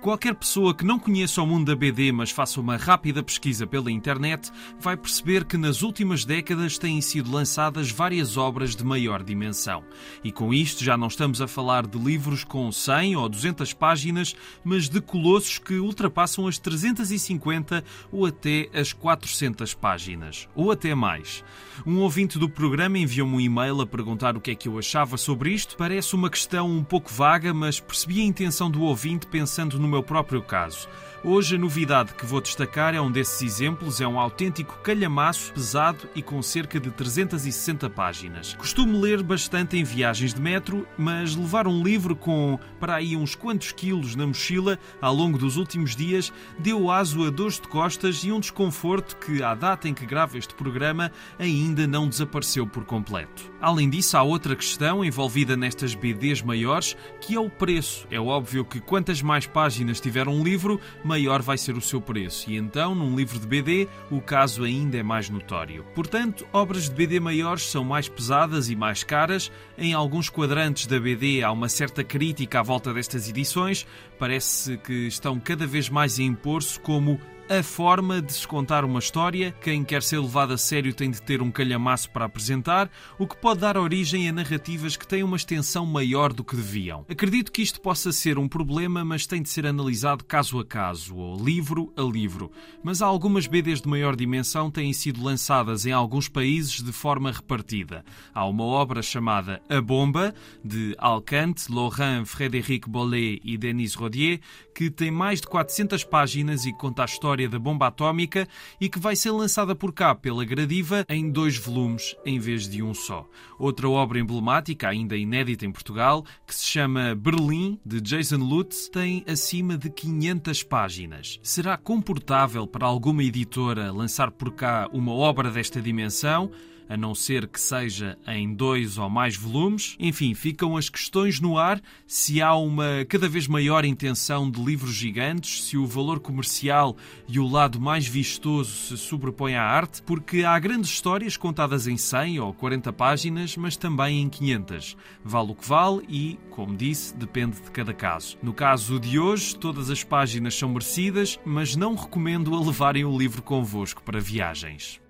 Qualquer 0.00 0.34
pessoa 0.34 0.74
que 0.74 0.82
não 0.82 0.98
conheça 0.98 1.42
o 1.42 1.46
mundo 1.46 1.66
da 1.66 1.76
BD, 1.76 2.10
mas 2.10 2.30
faça 2.30 2.58
uma 2.58 2.78
rápida 2.78 3.22
pesquisa 3.22 3.66
pela 3.66 3.92
internet, 3.92 4.50
vai 4.80 4.96
perceber 4.96 5.44
que 5.44 5.58
nas 5.58 5.82
últimas 5.82 6.24
décadas 6.24 6.78
têm 6.78 7.02
sido 7.02 7.30
lançadas 7.30 7.90
várias 7.90 8.38
obras 8.38 8.74
de 8.74 8.82
maior 8.82 9.22
dimensão. 9.22 9.84
E 10.24 10.32
com 10.32 10.54
isto 10.54 10.82
já 10.82 10.96
não 10.96 11.08
estamos 11.08 11.42
a 11.42 11.46
falar 11.46 11.86
de 11.86 11.98
livros 11.98 12.44
com 12.44 12.72
100 12.72 13.16
ou 13.16 13.28
200 13.28 13.74
páginas, 13.74 14.34
mas 14.64 14.88
de 14.88 15.02
colossos 15.02 15.58
que 15.58 15.74
ultrapassam 15.74 16.46
as 16.46 16.58
350 16.58 17.84
ou 18.10 18.24
até 18.24 18.70
as 18.72 18.94
400 18.94 19.74
páginas, 19.74 20.48
ou 20.54 20.72
até 20.72 20.94
mais. 20.94 21.44
Um 21.86 21.98
ouvinte 21.98 22.38
do 22.38 22.48
programa 22.48 22.98
enviou-me 22.98 23.34
um 23.34 23.40
e-mail 23.40 23.82
a 23.82 23.86
perguntar 23.86 24.34
o 24.34 24.40
que 24.40 24.50
é 24.50 24.54
que 24.54 24.68
eu 24.68 24.78
achava 24.78 25.18
sobre 25.18 25.50
isto. 25.52 25.76
Parece 25.76 26.14
uma 26.14 26.30
questão 26.30 26.70
um 26.70 26.82
pouco 26.84 27.12
vaga, 27.12 27.52
mas 27.52 27.80
percebi 27.80 28.20
a 28.20 28.24
intenção 28.24 28.70
do 28.70 28.82
ouvinte 28.82 29.26
pensando 29.26 29.78
no 29.78 29.89
meu 29.90 30.02
próprio 30.02 30.40
caso. 30.42 30.88
Hoje 31.22 31.56
a 31.56 31.58
novidade 31.58 32.14
que 32.14 32.24
vou 32.24 32.40
destacar 32.40 32.94
é 32.94 33.00
um 33.00 33.12
desses 33.12 33.42
exemplos, 33.42 34.00
é 34.00 34.08
um 34.08 34.18
autêntico 34.18 34.78
calhamaço 34.78 35.52
pesado 35.52 36.08
e 36.14 36.22
com 36.22 36.40
cerca 36.40 36.80
de 36.80 36.90
360 36.90 37.90
páginas. 37.90 38.54
Costumo 38.54 38.98
ler 38.98 39.22
bastante 39.22 39.76
em 39.76 39.84
viagens 39.84 40.32
de 40.32 40.40
metro, 40.40 40.88
mas 40.96 41.36
levar 41.36 41.66
um 41.68 41.82
livro 41.82 42.16
com 42.16 42.58
para 42.80 42.94
aí 42.94 43.18
uns 43.18 43.34
quantos 43.34 43.70
quilos 43.70 44.16
na 44.16 44.26
mochila 44.26 44.78
ao 44.98 45.14
longo 45.14 45.36
dos 45.36 45.58
últimos 45.58 45.94
dias 45.94 46.32
deu 46.58 46.90
aso 46.90 47.26
a 47.26 47.28
dores 47.28 47.60
de 47.60 47.68
costas 47.68 48.24
e 48.24 48.32
um 48.32 48.40
desconforto 48.40 49.18
que, 49.18 49.42
à 49.42 49.54
data 49.54 49.90
em 49.90 49.92
que 49.92 50.06
gravo 50.06 50.38
este 50.38 50.54
programa, 50.54 51.12
ainda 51.38 51.86
não 51.86 52.08
desapareceu 52.08 52.66
por 52.66 52.86
completo. 52.86 53.52
Além 53.60 53.90
disso, 53.90 54.16
há 54.16 54.22
outra 54.22 54.56
questão 54.56 55.04
envolvida 55.04 55.54
nestas 55.54 55.94
BDs 55.94 56.40
maiores, 56.40 56.96
que 57.20 57.34
é 57.34 57.40
o 57.40 57.50
preço. 57.50 58.06
É 58.10 58.18
óbvio 58.18 58.64
que 58.64 58.80
quantas 58.80 59.20
mais 59.20 59.46
páginas 59.46 60.00
tiver 60.00 60.26
um 60.26 60.42
livro, 60.42 60.80
maior 61.10 61.42
vai 61.42 61.58
ser 61.58 61.76
o 61.76 61.80
seu 61.80 62.00
preço, 62.00 62.48
e 62.48 62.56
então, 62.56 62.94
num 62.94 63.16
livro 63.16 63.40
de 63.40 63.44
BD, 63.44 63.88
o 64.12 64.20
caso 64.20 64.62
ainda 64.62 64.96
é 64.96 65.02
mais 65.02 65.28
notório. 65.28 65.84
Portanto, 65.92 66.46
obras 66.52 66.88
de 66.88 66.94
BD 66.94 67.18
maiores 67.18 67.64
são 67.64 67.82
mais 67.82 68.08
pesadas 68.08 68.70
e 68.70 68.76
mais 68.76 69.02
caras. 69.02 69.50
Em 69.76 69.92
alguns 69.92 70.30
quadrantes 70.30 70.86
da 70.86 71.00
BD 71.00 71.42
há 71.42 71.50
uma 71.50 71.68
certa 71.68 72.04
crítica 72.04 72.60
à 72.60 72.62
volta 72.62 72.94
destas 72.94 73.28
edições, 73.28 73.84
parece 74.20 74.76
que 74.78 75.08
estão 75.08 75.40
cada 75.40 75.66
vez 75.66 75.88
mais 75.88 76.20
a 76.20 76.22
impor-se 76.22 76.78
como 76.78 77.18
a 77.50 77.64
forma 77.64 78.22
de 78.22 78.32
se 78.32 78.46
contar 78.46 78.84
uma 78.84 79.00
história. 79.00 79.50
Quem 79.60 79.82
quer 79.82 80.04
ser 80.04 80.20
levado 80.20 80.52
a 80.52 80.56
sério 80.56 80.94
tem 80.94 81.10
de 81.10 81.20
ter 81.20 81.42
um 81.42 81.50
calhamaço 81.50 82.08
para 82.12 82.24
apresentar, 82.24 82.88
o 83.18 83.26
que 83.26 83.36
pode 83.36 83.58
dar 83.58 83.76
origem 83.76 84.28
a 84.28 84.32
narrativas 84.32 84.96
que 84.96 85.04
têm 85.04 85.24
uma 85.24 85.36
extensão 85.36 85.84
maior 85.84 86.32
do 86.32 86.44
que 86.44 86.54
deviam. 86.54 87.04
Acredito 87.08 87.50
que 87.50 87.60
isto 87.60 87.80
possa 87.80 88.12
ser 88.12 88.38
um 88.38 88.46
problema, 88.46 89.04
mas 89.04 89.26
tem 89.26 89.42
de 89.42 89.48
ser 89.48 89.66
analisado 89.66 90.24
caso 90.24 90.60
a 90.60 90.64
caso, 90.64 91.16
ou 91.16 91.44
livro 91.44 91.92
a 91.96 92.02
livro. 92.02 92.52
Mas 92.84 93.02
algumas 93.02 93.48
BDs 93.48 93.80
de 93.80 93.88
maior 93.88 94.14
dimensão 94.14 94.70
têm 94.70 94.92
sido 94.92 95.20
lançadas 95.20 95.84
em 95.84 95.90
alguns 95.90 96.28
países 96.28 96.80
de 96.80 96.92
forma 96.92 97.32
repartida. 97.32 98.04
Há 98.32 98.46
uma 98.46 98.62
obra 98.62 99.02
chamada 99.02 99.60
A 99.68 99.80
Bomba, 99.80 100.32
de 100.64 100.94
Alcante, 100.98 101.64
Laurent 101.68 102.26
Frédéric 102.26 102.88
Bollet 102.88 103.40
e 103.42 103.58
Denis 103.58 103.94
Rodier, 103.96 104.38
que 104.72 104.88
tem 104.88 105.10
mais 105.10 105.40
de 105.40 105.48
400 105.48 106.04
páginas 106.04 106.64
e 106.64 106.72
conta 106.72 107.02
a 107.02 107.06
história 107.06 107.39
história 107.40 107.48
da 107.48 107.58
bomba 107.58 107.86
atómica 107.86 108.46
e 108.80 108.88
que 108.88 108.98
vai 108.98 109.16
ser 109.16 109.30
lançada 109.30 109.74
por 109.74 109.92
cá 109.92 110.14
pela 110.14 110.44
Gradiva 110.44 111.04
em 111.08 111.30
dois 111.30 111.56
volumes 111.56 112.14
em 112.24 112.38
vez 112.38 112.68
de 112.68 112.82
um 112.82 112.92
só. 112.92 113.26
Outra 113.58 113.88
obra 113.88 114.18
emblemática, 114.18 114.88
ainda 114.88 115.16
inédita 115.16 115.64
em 115.64 115.72
Portugal, 115.72 116.24
que 116.46 116.54
se 116.54 116.64
chama 116.64 117.14
Berlim, 117.14 117.78
de 117.84 118.00
Jason 118.00 118.36
Lutz, 118.36 118.88
tem 118.88 119.24
acima 119.26 119.78
de 119.78 119.88
500 119.90 120.62
páginas. 120.64 121.40
Será 121.42 121.76
comportável 121.76 122.66
para 122.66 122.86
alguma 122.86 123.22
editora 123.22 123.92
lançar 123.92 124.30
por 124.30 124.52
cá 124.52 124.88
uma 124.92 125.12
obra 125.12 125.50
desta 125.50 125.80
dimensão? 125.80 126.50
A 126.90 126.96
não 126.96 127.14
ser 127.14 127.46
que 127.46 127.60
seja 127.60 128.18
em 128.26 128.52
dois 128.52 128.98
ou 128.98 129.08
mais 129.08 129.36
volumes. 129.36 129.96
Enfim, 130.00 130.34
ficam 130.34 130.76
as 130.76 130.88
questões 130.88 131.38
no 131.38 131.56
ar 131.56 131.80
se 132.04 132.42
há 132.42 132.52
uma 132.56 133.04
cada 133.08 133.28
vez 133.28 133.46
maior 133.46 133.84
intenção 133.84 134.50
de 134.50 134.60
livros 134.60 134.92
gigantes, 134.92 135.62
se 135.62 135.78
o 135.78 135.86
valor 135.86 136.18
comercial 136.18 136.96
e 137.28 137.38
o 137.38 137.46
lado 137.46 137.80
mais 137.80 138.08
vistoso 138.08 138.70
se 138.70 138.98
sobrepõem 138.98 139.54
à 139.54 139.62
arte, 139.62 140.02
porque 140.02 140.42
há 140.42 140.58
grandes 140.58 140.90
histórias 140.90 141.36
contadas 141.36 141.86
em 141.86 141.96
100 141.96 142.40
ou 142.40 142.52
40 142.52 142.92
páginas, 142.92 143.56
mas 143.56 143.76
também 143.76 144.22
em 144.22 144.28
500. 144.28 144.96
Vale 145.24 145.52
o 145.52 145.54
que 145.54 145.68
vale 145.68 146.04
e, 146.08 146.38
como 146.50 146.76
disse, 146.76 147.16
depende 147.16 147.60
de 147.60 147.70
cada 147.70 147.94
caso. 147.94 148.36
No 148.42 148.52
caso 148.52 148.98
de 148.98 149.16
hoje, 149.16 149.54
todas 149.54 149.90
as 149.90 150.02
páginas 150.02 150.56
são 150.56 150.68
merecidas, 150.68 151.38
mas 151.44 151.76
não 151.76 151.94
recomendo 151.94 152.52
a 152.52 152.60
levarem 152.60 153.04
o 153.04 153.16
livro 153.16 153.42
convosco 153.42 154.02
para 154.02 154.18
viagens. 154.18 155.00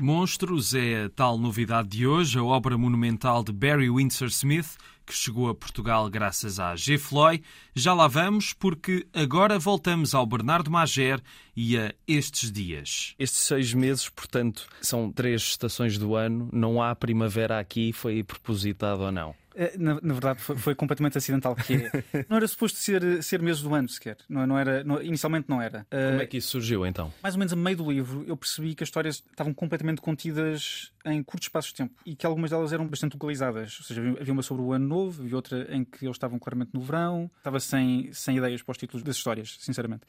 Monstros 0.00 0.74
é 0.74 1.04
a 1.04 1.08
tal 1.10 1.38
novidade 1.38 1.88
de 1.88 2.06
hoje, 2.06 2.38
a 2.38 2.42
obra 2.42 2.76
monumental 2.78 3.44
de 3.44 3.52
Barry 3.52 3.90
Windsor 3.90 4.28
Smith, 4.28 4.76
que 5.04 5.14
chegou 5.14 5.48
a 5.48 5.54
Portugal 5.54 6.08
graças 6.08 6.58
a 6.58 6.74
G. 6.74 6.98
Floyd. 6.98 7.42
Já 7.74 7.92
lá 7.92 8.08
vamos, 8.08 8.52
porque 8.52 9.06
agora 9.12 9.58
voltamos 9.58 10.14
ao 10.14 10.26
Bernardo 10.26 10.70
Mager 10.70 11.20
e 11.54 11.76
a 11.76 11.94
estes 12.06 12.50
dias. 12.50 13.14
Estes 13.18 13.42
seis 13.42 13.74
meses, 13.74 14.08
portanto, 14.08 14.66
são 14.80 15.12
três 15.12 15.42
estações 15.42 15.98
do 15.98 16.14
ano, 16.14 16.48
não 16.52 16.82
há 16.82 16.94
primavera 16.94 17.58
aqui, 17.58 17.92
foi 17.92 18.22
propositado 18.22 19.02
ou 19.02 19.12
não? 19.12 19.41
Eh, 19.54 19.74
na, 19.78 19.98
na 20.02 20.14
verdade, 20.14 20.40
foi, 20.40 20.56
foi, 20.56 20.74
completamente 20.74 21.18
acidental. 21.18 21.54
Que 21.54 21.74
é. 21.74 22.24
Não 22.28 22.36
era 22.36 22.46
suposto 22.46 22.78
ser, 22.78 23.22
ser 23.22 23.40
mês 23.42 23.60
do 23.60 23.74
ano 23.74 23.88
sequer. 23.88 24.16
Não, 24.28 24.46
não 24.46 24.58
era, 24.58 24.82
não, 24.84 25.00
inicialmente 25.02 25.48
não 25.48 25.60
era. 25.60 25.86
Como 25.90 26.22
é 26.22 26.26
que 26.26 26.36
isso 26.36 26.48
surgiu 26.48 26.86
então? 26.86 27.12
Mais 27.22 27.34
ou 27.34 27.38
menos 27.38 27.52
a 27.52 27.56
meio 27.56 27.76
do 27.76 27.90
livro, 27.90 28.24
eu 28.26 28.36
percebi 28.36 28.74
que 28.74 28.82
as 28.82 28.88
histórias 28.88 29.22
estavam 29.30 29.52
completamente 29.52 30.00
contidas 30.00 30.92
em 31.04 31.22
curtos 31.22 31.46
espaços 31.46 31.70
de 31.70 31.76
tempo 31.76 31.94
e 32.06 32.14
que 32.14 32.26
algumas 32.26 32.50
delas 32.50 32.72
eram 32.72 32.86
bastante 32.86 33.14
localizadas. 33.14 33.78
Ou 33.80 33.86
seja, 33.86 34.02
havia 34.20 34.32
uma 34.32 34.42
sobre 34.42 34.62
o 34.62 34.72
ano 34.72 34.86
novo 34.86 35.26
e 35.26 35.34
outra 35.34 35.66
em 35.74 35.84
que 35.84 36.04
eles 36.04 36.16
estavam 36.16 36.38
claramente 36.38 36.70
no 36.72 36.80
verão. 36.80 37.30
Estava 37.38 37.60
sem, 37.60 38.12
sem 38.12 38.36
ideias 38.36 38.62
para 38.62 38.72
os 38.72 38.78
títulos 38.78 39.02
das 39.02 39.16
histórias, 39.16 39.56
sinceramente. 39.60 40.02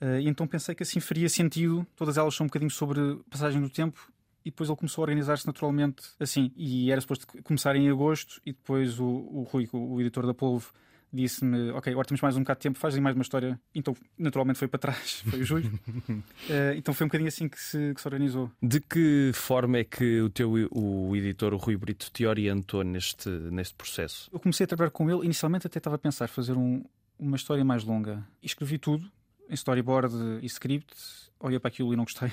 Uh, 0.00 0.18
e 0.20 0.28
então 0.28 0.46
pensei 0.46 0.74
que 0.74 0.82
assim 0.82 1.00
faria 1.00 1.28
sentido. 1.28 1.86
Todas 1.96 2.16
elas 2.16 2.34
são 2.34 2.44
um 2.44 2.48
bocadinho 2.48 2.70
sobre 2.70 3.00
passagem 3.30 3.60
do 3.60 3.70
tempo 3.70 4.12
e 4.44 4.50
depois 4.50 4.68
ele 4.68 4.76
começou 4.76 5.02
a 5.02 5.04
organizar-se 5.04 5.46
naturalmente 5.46 6.02
assim. 6.20 6.52
E 6.56 6.90
era 6.90 7.00
suposto 7.00 7.26
começar 7.42 7.74
em 7.76 7.88
agosto 7.88 8.40
e 8.44 8.52
depois 8.52 9.00
o, 9.00 9.06
o 9.06 9.42
Rui, 9.50 9.68
o, 9.72 9.94
o 9.94 10.00
editor 10.00 10.26
da 10.26 10.34
Polvo, 10.34 10.72
disse-me: 11.14 11.70
Ok, 11.70 11.92
agora 11.92 12.06
temos 12.06 12.20
mais 12.20 12.36
um 12.36 12.40
bocado 12.40 12.58
de 12.58 12.62
tempo, 12.64 12.78
fazem 12.78 13.00
mais 13.00 13.16
uma 13.16 13.22
história. 13.22 13.58
Então, 13.74 13.96
naturalmente, 14.18 14.58
foi 14.58 14.68
para 14.68 14.78
trás, 14.78 15.22
foi 15.30 15.40
o 15.40 15.44
julho. 15.44 15.72
uh, 15.88 16.74
então, 16.76 16.92
foi 16.92 17.04
um 17.06 17.08
bocadinho 17.08 17.28
assim 17.28 17.48
que 17.48 17.58
se, 17.58 17.94
que 17.94 18.00
se, 18.00 18.06
organizou. 18.06 18.50
De 18.60 18.80
que 18.80 19.30
forma 19.32 19.78
é 19.78 19.84
que 19.84 20.20
o 20.20 20.28
teu 20.28 20.52
o 20.70 21.16
editor, 21.16 21.54
o 21.54 21.56
Rui 21.56 21.76
Brito, 21.76 22.10
te 22.12 22.26
orientou 22.26 22.82
neste, 22.82 23.28
neste 23.28 23.74
processo? 23.74 24.28
Eu 24.32 24.40
comecei 24.40 24.64
a 24.64 24.66
trabalhar 24.66 24.90
com 24.90 25.08
ele, 25.08 25.24
inicialmente 25.24 25.66
até 25.66 25.78
estava 25.78 25.96
a 25.96 25.98
pensar 25.98 26.28
fazer 26.28 26.56
um, 26.56 26.84
uma 27.18 27.36
história 27.36 27.64
mais 27.64 27.84
longa. 27.84 28.26
E 28.42 28.46
escrevi 28.46 28.78
tudo 28.78 29.10
em 29.48 29.54
storyboard 29.54 30.14
e 30.42 30.46
script 30.46 30.94
olhei 31.46 31.58
para 31.58 31.68
aquilo 31.68 31.92
e 31.92 31.96
não 31.96 32.04
gostei. 32.04 32.30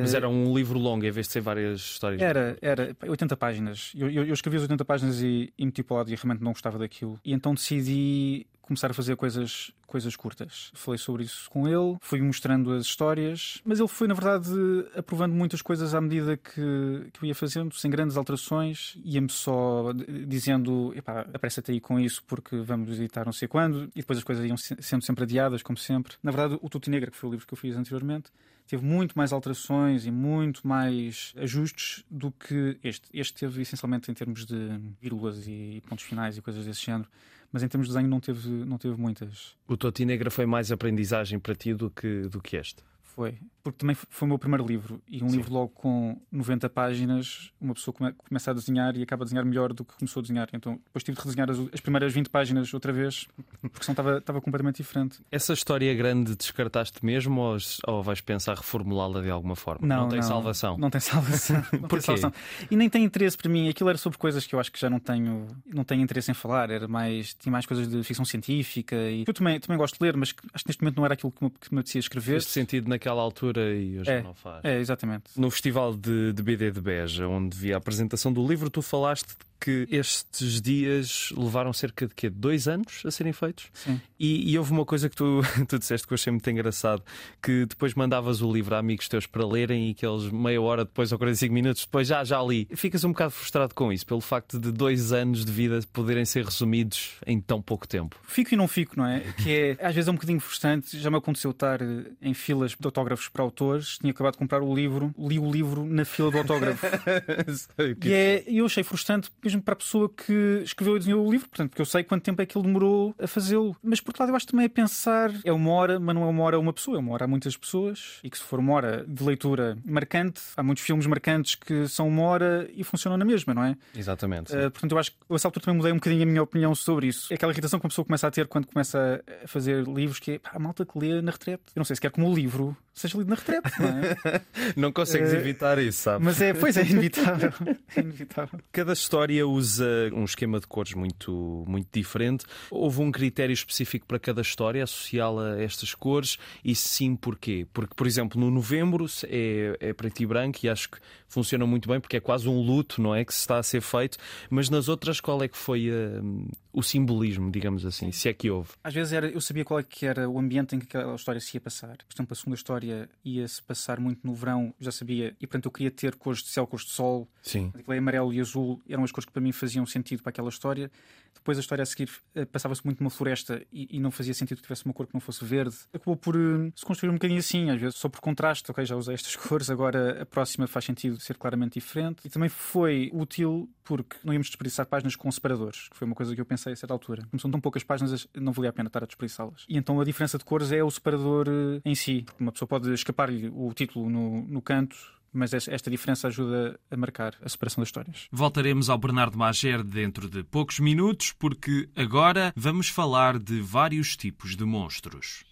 Mas 0.00 0.14
era 0.14 0.28
um 0.28 0.54
livro 0.56 0.78
longo, 0.78 1.04
em 1.04 1.10
vez 1.10 1.26
de 1.26 1.32
ser 1.32 1.40
várias 1.40 1.80
histórias? 1.80 2.22
Era, 2.22 2.56
era 2.62 2.96
80 3.02 3.36
páginas. 3.36 3.92
Eu, 3.96 4.08
eu, 4.08 4.24
eu 4.24 4.34
escrevi 4.34 4.56
as 4.56 4.62
80 4.62 4.84
páginas 4.84 5.20
e, 5.20 5.52
e 5.58 5.66
meti 5.66 5.82
para 5.82 5.94
o 5.94 5.96
lado 5.98 6.10
e 6.10 6.14
realmente 6.14 6.42
não 6.42 6.52
gostava 6.52 6.78
daquilo. 6.78 7.18
E 7.24 7.32
então 7.32 7.54
decidi 7.54 8.46
começar 8.64 8.90
a 8.90 8.94
fazer 8.94 9.14
coisas, 9.16 9.70
coisas 9.86 10.16
curtas. 10.16 10.70
Falei 10.74 10.98
sobre 10.98 11.24
isso 11.24 11.50
com 11.50 11.68
ele, 11.68 11.96
fui 12.00 12.20
mostrando 12.20 12.72
as 12.72 12.86
histórias, 12.86 13.60
mas 13.64 13.78
ele 13.78 13.88
foi, 13.88 14.08
na 14.08 14.14
verdade, 14.14 14.50
aprovando 14.96 15.34
muitas 15.34 15.60
coisas 15.60 15.94
à 15.94 16.00
medida 16.00 16.36
que, 16.36 17.10
que 17.12 17.22
eu 17.22 17.28
ia 17.28 17.34
fazendo, 17.34 17.74
sem 17.74 17.90
grandes 17.90 18.16
alterações. 18.16 18.96
Ia-me 19.04 19.28
só 19.28 19.92
dizendo: 20.26 20.94
apressa-te 21.32 21.72
aí 21.72 21.80
com 21.80 22.00
isso 22.00 22.22
porque 22.24 22.56
vamos 22.56 22.98
editar 22.98 23.24
não 23.24 23.32
sei 23.32 23.46
quando, 23.46 23.90
e 23.94 24.00
depois 24.00 24.18
as 24.18 24.24
coisas 24.24 24.44
iam 24.44 24.56
sendo 24.56 25.04
sempre 25.04 25.24
adiadas, 25.24 25.62
como 25.62 25.76
sempre. 25.76 26.14
Na 26.22 26.30
verdade, 26.30 26.58
o 26.62 26.68
Tuti 26.68 26.90
Negra, 26.90 27.10
que 27.10 27.16
foi 27.16 27.28
o 27.28 27.32
livro 27.32 27.46
que 27.46 27.52
eu 27.52 27.58
fiz 27.58 27.76
anteriormente, 27.76 28.30
teve 28.66 28.84
muito 28.84 29.16
mais 29.16 29.32
alterações 29.32 30.06
e 30.06 30.10
muito 30.10 30.66
mais 30.66 31.34
ajustes 31.36 32.02
do 32.10 32.32
que 32.32 32.78
este. 32.82 33.08
Este 33.12 33.34
teve 33.34 33.60
essencialmente 33.60 34.10
em 34.10 34.14
termos 34.14 34.46
de 34.46 34.80
vírgulas 35.00 35.46
e 35.46 35.82
pontos 35.86 36.04
finais 36.04 36.38
e 36.38 36.42
coisas 36.42 36.64
desse 36.64 36.82
género 36.84 37.08
mas 37.54 37.62
em 37.62 37.68
termos 37.68 37.86
de 37.86 37.94
desenho 37.94 38.10
não 38.10 38.18
teve, 38.18 38.48
não 38.48 38.76
teve 38.76 39.00
muitas. 39.00 39.54
O 39.68 39.76
Toti 39.76 40.04
Negra 40.04 40.28
foi 40.28 40.44
mais 40.44 40.72
aprendizagem 40.72 41.38
para 41.38 41.54
ti 41.54 41.72
do 41.72 41.88
que, 41.88 42.22
do 42.22 42.40
que 42.40 42.56
este? 42.56 42.82
Foi, 43.14 43.38
porque 43.62 43.78
também 43.78 43.94
foi 43.94 44.26
o 44.26 44.28
meu 44.28 44.38
primeiro 44.38 44.66
livro 44.66 45.00
e 45.08 45.22
um 45.22 45.28
Sim. 45.28 45.36
livro 45.36 45.54
logo 45.54 45.68
com 45.68 46.20
90 46.32 46.68
páginas, 46.68 47.52
uma 47.60 47.72
pessoa 47.72 47.94
come, 47.94 48.12
começa 48.12 48.50
a 48.50 48.54
desenhar 48.54 48.96
e 48.96 49.02
acaba 49.02 49.22
a 49.22 49.24
desenhar 49.24 49.44
melhor 49.44 49.72
do 49.72 49.84
que 49.84 49.94
começou 49.96 50.20
a 50.20 50.22
desenhar. 50.22 50.48
Então 50.52 50.80
depois 50.84 51.04
tive 51.04 51.16
de 51.16 51.22
redesenhar 51.22 51.48
as, 51.48 51.58
as 51.72 51.80
primeiras 51.80 52.12
20 52.12 52.28
páginas 52.28 52.74
outra 52.74 52.92
vez, 52.92 53.28
porque 53.62 53.84
senão 53.84 54.18
estava, 54.18 54.40
completamente 54.40 54.76
diferente. 54.76 55.20
Essa 55.30 55.52
história 55.52 55.94
grande 55.94 56.34
descartaste 56.34 57.04
mesmo 57.06 57.40
ou, 57.40 57.56
ou 57.86 58.02
vais 58.02 58.20
pensar 58.20 58.56
reformulá-la 58.56 59.22
de 59.22 59.30
alguma 59.30 59.54
forma? 59.54 59.86
Não, 59.86 60.02
não 60.02 60.08
tem 60.08 60.20
não, 60.20 60.28
salvação. 60.28 60.76
Não 60.76 60.90
tem 60.90 61.00
salvação. 61.00 61.64
Não 61.72 61.88
tem 61.88 62.00
salvação. 62.00 62.32
E 62.68 62.76
nem 62.76 62.90
tem 62.90 63.04
interesse 63.04 63.36
para 63.36 63.48
mim. 63.48 63.68
Aquilo 63.68 63.88
era 63.88 63.98
sobre 63.98 64.18
coisas 64.18 64.44
que 64.44 64.54
eu 64.54 64.60
acho 64.60 64.72
que 64.72 64.80
já 64.80 64.90
não 64.90 64.98
tenho, 64.98 65.46
não 65.72 65.84
tenho 65.84 66.02
interesse 66.02 66.30
em 66.30 66.34
falar. 66.34 66.68
Era 66.68 66.88
mais, 66.88 67.32
tinha 67.34 67.52
mais 67.52 67.64
coisas 67.64 67.88
de 67.88 68.02
ficção 68.02 68.24
científica 68.24 68.96
e 68.96 69.24
eu 69.26 69.32
também, 69.32 69.60
também 69.60 69.78
gosto 69.78 69.96
de 69.98 70.04
ler, 70.04 70.16
mas 70.16 70.34
acho 70.52 70.64
que 70.64 70.70
neste 70.70 70.82
momento 70.82 70.96
não 70.96 71.04
era 71.04 71.14
aquilo 71.14 71.30
que 71.30 71.44
me, 71.44 71.50
que 71.50 71.72
me 71.72 71.78
apetecia 71.78 72.00
escrever. 72.00 72.34
Neste 72.34 72.50
sentido 72.50 72.88
naquela 73.04 73.20
altura 73.20 73.74
e 73.74 73.98
hoje 73.98 74.10
é, 74.10 74.22
não 74.22 74.32
faz. 74.32 74.64
É, 74.64 74.78
exatamente. 74.78 75.24
No 75.36 75.50
Festival 75.50 75.94
de, 75.94 76.32
de 76.32 76.42
BD 76.42 76.70
de 76.70 76.80
Beja, 76.80 77.28
onde 77.28 77.56
vi 77.56 77.74
a 77.74 77.76
apresentação 77.76 78.32
do 78.32 78.46
livro, 78.46 78.70
tu 78.70 78.80
falaste 78.80 79.36
que 79.64 79.88
estes 79.90 80.60
dias 80.60 81.32
levaram 81.34 81.72
cerca 81.72 82.06
de 82.06 82.14
quê? 82.14 82.28
dois 82.28 82.68
anos 82.68 83.02
a 83.06 83.10
serem 83.10 83.32
feitos. 83.32 83.70
Sim. 83.72 83.98
E, 84.20 84.52
e 84.52 84.58
houve 84.58 84.72
uma 84.72 84.84
coisa 84.84 85.08
que 85.08 85.16
tu, 85.16 85.40
tu 85.66 85.78
disseste 85.78 86.06
que 86.06 86.12
eu 86.12 86.16
achei 86.16 86.30
muito 86.30 86.48
engraçado: 86.50 87.02
que 87.42 87.64
depois 87.64 87.94
mandavas 87.94 88.42
o 88.42 88.52
livro 88.52 88.74
a 88.74 88.78
amigos 88.78 89.08
teus 89.08 89.26
para 89.26 89.46
lerem 89.46 89.88
e 89.88 89.94
que 89.94 90.04
eles, 90.04 90.30
meia 90.30 90.60
hora 90.60 90.84
depois 90.84 91.10
ou 91.12 91.18
45 91.18 91.54
minutos 91.54 91.86
depois, 91.86 92.06
já, 92.06 92.22
já 92.24 92.42
li. 92.42 92.68
Ficas 92.74 93.04
um 93.04 93.12
bocado 93.12 93.30
frustrado 93.30 93.74
com 93.74 93.90
isso, 93.90 94.04
pelo 94.04 94.20
facto 94.20 94.58
de 94.58 94.70
dois 94.70 95.12
anos 95.12 95.46
de 95.46 95.50
vida 95.50 95.80
poderem 95.94 96.26
ser 96.26 96.44
resumidos 96.44 97.12
em 97.26 97.40
tão 97.40 97.62
pouco 97.62 97.88
tempo. 97.88 98.16
Fico 98.24 98.52
e 98.52 98.56
não 98.58 98.68
fico, 98.68 98.98
não 98.98 99.06
é? 99.06 99.20
Que 99.42 99.50
é, 99.50 99.78
às 99.86 99.94
vezes 99.94 100.08
é 100.08 100.10
um 100.10 100.14
bocadinho 100.14 100.40
frustrante. 100.40 100.98
Já 101.00 101.10
me 101.10 101.16
aconteceu 101.16 101.52
estar 101.52 101.80
eh, 101.80 102.04
em 102.20 102.34
filas 102.34 102.72
de 102.72 102.84
autógrafos 102.86 103.30
para 103.30 103.42
autores, 103.42 103.96
tinha 103.96 104.10
acabado 104.10 104.34
de 104.34 104.40
comprar 104.40 104.60
o 104.62 104.74
livro, 104.74 105.14
li 105.18 105.38
o 105.38 105.50
livro 105.50 105.86
na 105.86 106.04
fila 106.04 106.30
do 106.30 106.36
autógrafo. 106.36 106.86
e 108.04 108.12
é, 108.12 108.44
eu 108.46 108.66
achei 108.66 108.82
frustrante 108.82 109.30
mesmo 109.54 109.62
para 109.62 109.74
a 109.74 109.76
pessoa 109.76 110.08
que 110.08 110.60
escreveu 110.64 110.96
e 110.96 110.98
desenhou 110.98 111.26
o 111.26 111.30
livro, 111.30 111.48
portanto, 111.48 111.70
porque 111.70 111.82
eu 111.82 111.86
sei 111.86 112.02
quanto 112.02 112.22
tempo 112.22 112.42
é 112.42 112.46
que 112.46 112.56
ele 112.56 112.66
demorou 112.66 113.14
a 113.18 113.26
fazê-lo. 113.26 113.76
Mas 113.82 114.00
por 114.00 114.10
outro 114.10 114.22
lado, 114.22 114.30
eu 114.30 114.36
acho 114.36 114.46
também 114.46 114.66
a 114.66 114.68
pensar, 114.68 115.32
é 115.44 115.52
uma 115.52 115.70
hora, 115.70 116.00
mas 116.00 116.14
não 116.14 116.24
é 116.24 116.26
uma 116.26 116.42
hora 116.42 116.56
a 116.56 116.60
uma 116.60 116.72
pessoa, 116.72 116.96
é 116.96 117.00
uma 117.00 117.12
hora 117.12 117.24
a 117.24 117.28
muitas 117.28 117.56
pessoas, 117.56 118.18
e 118.22 118.30
que 118.30 118.36
se 118.36 118.44
for 118.44 118.58
uma 118.58 118.72
hora 118.74 119.04
de 119.06 119.22
leitura 119.22 119.78
marcante, 119.84 120.40
há 120.56 120.62
muitos 120.62 120.84
filmes 120.84 121.06
marcantes 121.06 121.54
que 121.54 121.86
são 121.88 122.08
uma 122.08 122.22
hora 122.22 122.68
e 122.74 122.82
funcionam 122.84 123.16
na 123.16 123.24
mesma, 123.24 123.54
não 123.54 123.64
é? 123.64 123.76
Exatamente. 123.94 124.52
Uh, 124.52 124.70
portanto, 124.70 124.92
eu 124.92 124.98
acho 124.98 125.12
que 125.12 125.16
a 125.30 125.34
essa 125.34 125.48
altura 125.48 125.64
também 125.64 125.76
mudei 125.76 125.92
um 125.92 125.96
bocadinho 125.96 126.22
a 126.22 126.26
minha 126.26 126.42
opinião 126.42 126.74
sobre 126.74 127.06
isso. 127.06 127.32
É 127.32 127.36
aquela 127.36 127.52
irritação 127.52 127.78
que 127.78 127.84
uma 127.84 127.90
pessoa 127.90 128.04
começa 128.04 128.26
a 128.26 128.30
ter 128.30 128.46
quando 128.46 128.66
começa 128.66 129.22
a 129.42 129.48
fazer 129.48 129.84
livros 129.84 130.18
que 130.18 130.32
é 130.32 130.38
pá, 130.38 130.52
a 130.54 130.58
malta 130.58 130.84
que 130.84 130.98
lê 130.98 131.20
na 131.20 131.32
retrete. 131.32 131.62
Eu 131.74 131.80
não 131.80 131.84
sei 131.84 131.96
se 131.96 132.00
quer 132.00 132.10
como 132.10 132.28
o 132.28 132.34
livro 132.34 132.76
seja 132.94 133.18
lido 133.18 133.28
na 133.28 133.34
retrete, 133.34 133.70
não 133.80 133.88
é? 133.88 134.40
não 134.76 134.92
consegues 134.92 135.32
uh, 135.32 135.36
evitar 135.36 135.78
isso, 135.78 136.02
sabe? 136.02 136.24
Mas 136.24 136.40
é, 136.40 136.54
pois 136.54 136.76
é, 136.76 136.84
inevitável. 136.86 137.52
é 137.96 138.00
inevitável. 138.00 138.60
Cada 138.72 138.92
história 138.92 139.33
usa 139.42 140.10
um 140.12 140.24
esquema 140.24 140.60
de 140.60 140.66
cores 140.66 140.94
muito, 140.94 141.64
muito 141.66 141.88
diferente. 141.92 142.44
Houve 142.70 143.00
um 143.00 143.10
critério 143.10 143.52
específico 143.52 144.06
para 144.06 144.18
cada 144.18 144.42
história, 144.42 144.84
associá-la 144.84 145.54
a 145.54 145.62
estas 145.62 145.94
cores, 145.94 146.36
e 146.64 146.74
sim, 146.74 147.16
porquê? 147.16 147.66
Porque, 147.72 147.94
por 147.94 148.06
exemplo, 148.06 148.40
no 148.40 148.50
novembro 148.50 149.06
é, 149.24 149.76
é 149.80 149.92
preto 149.92 150.22
e 150.22 150.26
branco 150.26 150.58
e 150.62 150.68
acho 150.68 150.90
que 150.90 150.98
funciona 151.34 151.66
muito 151.66 151.88
bem 151.88 151.98
porque 151.98 152.16
é 152.16 152.20
quase 152.20 152.48
um 152.48 152.60
luto, 152.60 153.02
não 153.02 153.14
é? 153.14 153.24
Que 153.24 153.34
se 153.34 153.40
está 153.40 153.58
a 153.58 153.62
ser 153.62 153.80
feito, 153.80 154.18
mas 154.48 154.70
nas 154.70 154.88
outras, 154.88 155.20
qual 155.20 155.42
é 155.42 155.48
que 155.48 155.56
foi 155.56 155.90
uh, 155.90 156.48
o 156.72 156.82
simbolismo, 156.82 157.50
digamos 157.50 157.84
assim, 157.84 158.12
se 158.12 158.28
é 158.28 158.32
que 158.32 158.48
houve? 158.48 158.70
Às 158.84 158.94
vezes 158.94 159.12
era, 159.12 159.28
eu 159.28 159.40
sabia 159.40 159.64
qual 159.64 159.80
é 159.80 159.82
que 159.82 160.06
era 160.06 160.28
o 160.28 160.38
ambiente 160.38 160.76
em 160.76 160.78
que 160.78 160.86
aquela 160.86 161.14
história 161.16 161.40
se 161.40 161.56
ia 161.56 161.60
passar. 161.60 161.96
Por 161.96 162.14
exemplo, 162.14 162.32
a 162.32 162.36
segunda 162.36 162.54
história 162.56 163.08
ia-se 163.24 163.62
passar 163.62 163.98
muito 163.98 164.24
no 164.24 164.34
verão, 164.34 164.72
já 164.78 164.92
sabia, 164.92 165.34
e 165.40 165.46
portanto 165.46 165.66
eu 165.66 165.72
queria 165.72 165.90
ter 165.90 166.14
cores 166.14 166.42
de 166.42 166.48
céu, 166.48 166.66
cores 166.66 166.86
de 166.86 166.92
sol. 166.92 167.28
Sim. 167.42 167.72
Amarelo 167.86 168.32
e 168.32 168.40
azul 168.40 168.80
eram 168.88 169.04
as 169.04 169.10
cores 169.10 169.23
que 169.24 169.32
para 169.32 169.42
mim 169.42 169.52
faziam 169.52 169.84
sentido 169.86 170.22
para 170.22 170.30
aquela 170.30 170.48
história. 170.48 170.90
Depois 171.34 171.58
a 171.58 171.60
história 171.60 171.82
a 171.82 171.86
seguir 171.86 172.08
uh, 172.36 172.46
passava-se 172.46 172.84
muito 172.84 173.00
numa 173.00 173.10
floresta 173.10 173.62
e, 173.72 173.96
e, 173.96 174.00
não 174.00 174.10
fazia 174.10 174.32
sentido 174.32 174.58
que 174.58 174.62
tivesse 174.62 174.84
uma 174.84 174.94
cor 174.94 175.06
que 175.06 175.14
não 175.14 175.20
fosse 175.20 175.44
verde. 175.44 175.76
Acabou 175.92 176.16
por 176.16 176.36
uh, 176.36 176.72
se 176.74 176.84
construir 176.84 177.10
um 177.10 177.14
bocadinho 177.14 177.40
assim, 177.40 177.70
às 177.70 177.80
vezes 177.80 177.96
só 177.96 178.08
por 178.08 178.20
contraste, 178.20 178.70
ok, 178.70 178.84
já 178.84 178.96
usei 178.96 179.14
estas 179.14 179.34
cores, 179.36 179.68
agora 179.68 180.22
a 180.22 180.26
próxima 180.26 180.66
faz 180.66 180.84
sentido 180.84 181.20
ser 181.20 181.36
claramente 181.36 181.74
diferente. 181.74 182.20
E 182.24 182.30
também 182.30 182.48
foi 182.48 183.10
útil 183.12 183.68
porque 183.82 184.16
não 184.24 184.32
íamos 184.32 184.46
desperdiçar 184.46 184.86
páginas 184.86 185.16
com 185.16 185.30
separadores, 185.30 185.88
que 185.88 185.96
foi 185.96 186.06
uma 186.06 186.14
coisa 186.14 186.34
que 186.34 186.40
eu 186.40 186.46
pensei 186.46 186.72
a 186.72 186.76
certa 186.76 186.94
altura. 186.94 187.26
Como 187.30 187.40
são 187.40 187.50
tão 187.50 187.60
poucas 187.60 187.82
páginas, 187.82 188.26
não 188.34 188.52
valia 188.52 188.70
a 188.70 188.72
pena 188.72 188.86
estar 188.88 189.02
a 189.02 189.06
desperdiçá-las. 189.06 189.64
E 189.68 189.76
então 189.76 190.00
a 190.00 190.04
diferença 190.04 190.38
de 190.38 190.44
cores 190.44 190.72
é 190.72 190.82
o 190.82 190.90
separador 190.90 191.48
uh, 191.48 191.80
em 191.84 191.94
si. 191.94 192.22
Porque 192.22 192.42
uma 192.42 192.52
pessoa 192.52 192.68
pode 192.68 192.92
escapar-lhe 192.92 193.50
o 193.52 193.72
título 193.74 194.08
no, 194.08 194.42
no 194.42 194.62
canto 194.62 195.13
mas 195.34 195.52
esta 195.52 195.90
diferença 195.90 196.28
ajuda 196.28 196.78
a 196.90 196.96
marcar 196.96 197.34
a 197.42 197.48
separação 197.48 197.82
das 197.82 197.88
histórias. 197.88 198.28
Voltaremos 198.30 198.88
ao 198.88 198.96
Bernardo 198.98 199.36
Mager 199.36 199.82
dentro 199.82 200.28
de 200.28 200.42
poucos 200.44 200.78
minutos, 200.78 201.32
porque 201.32 201.88
agora 201.96 202.52
vamos 202.56 202.88
falar 202.88 203.38
de 203.38 203.60
vários 203.60 204.16
tipos 204.16 204.56
de 204.56 204.64
monstros. 204.64 205.44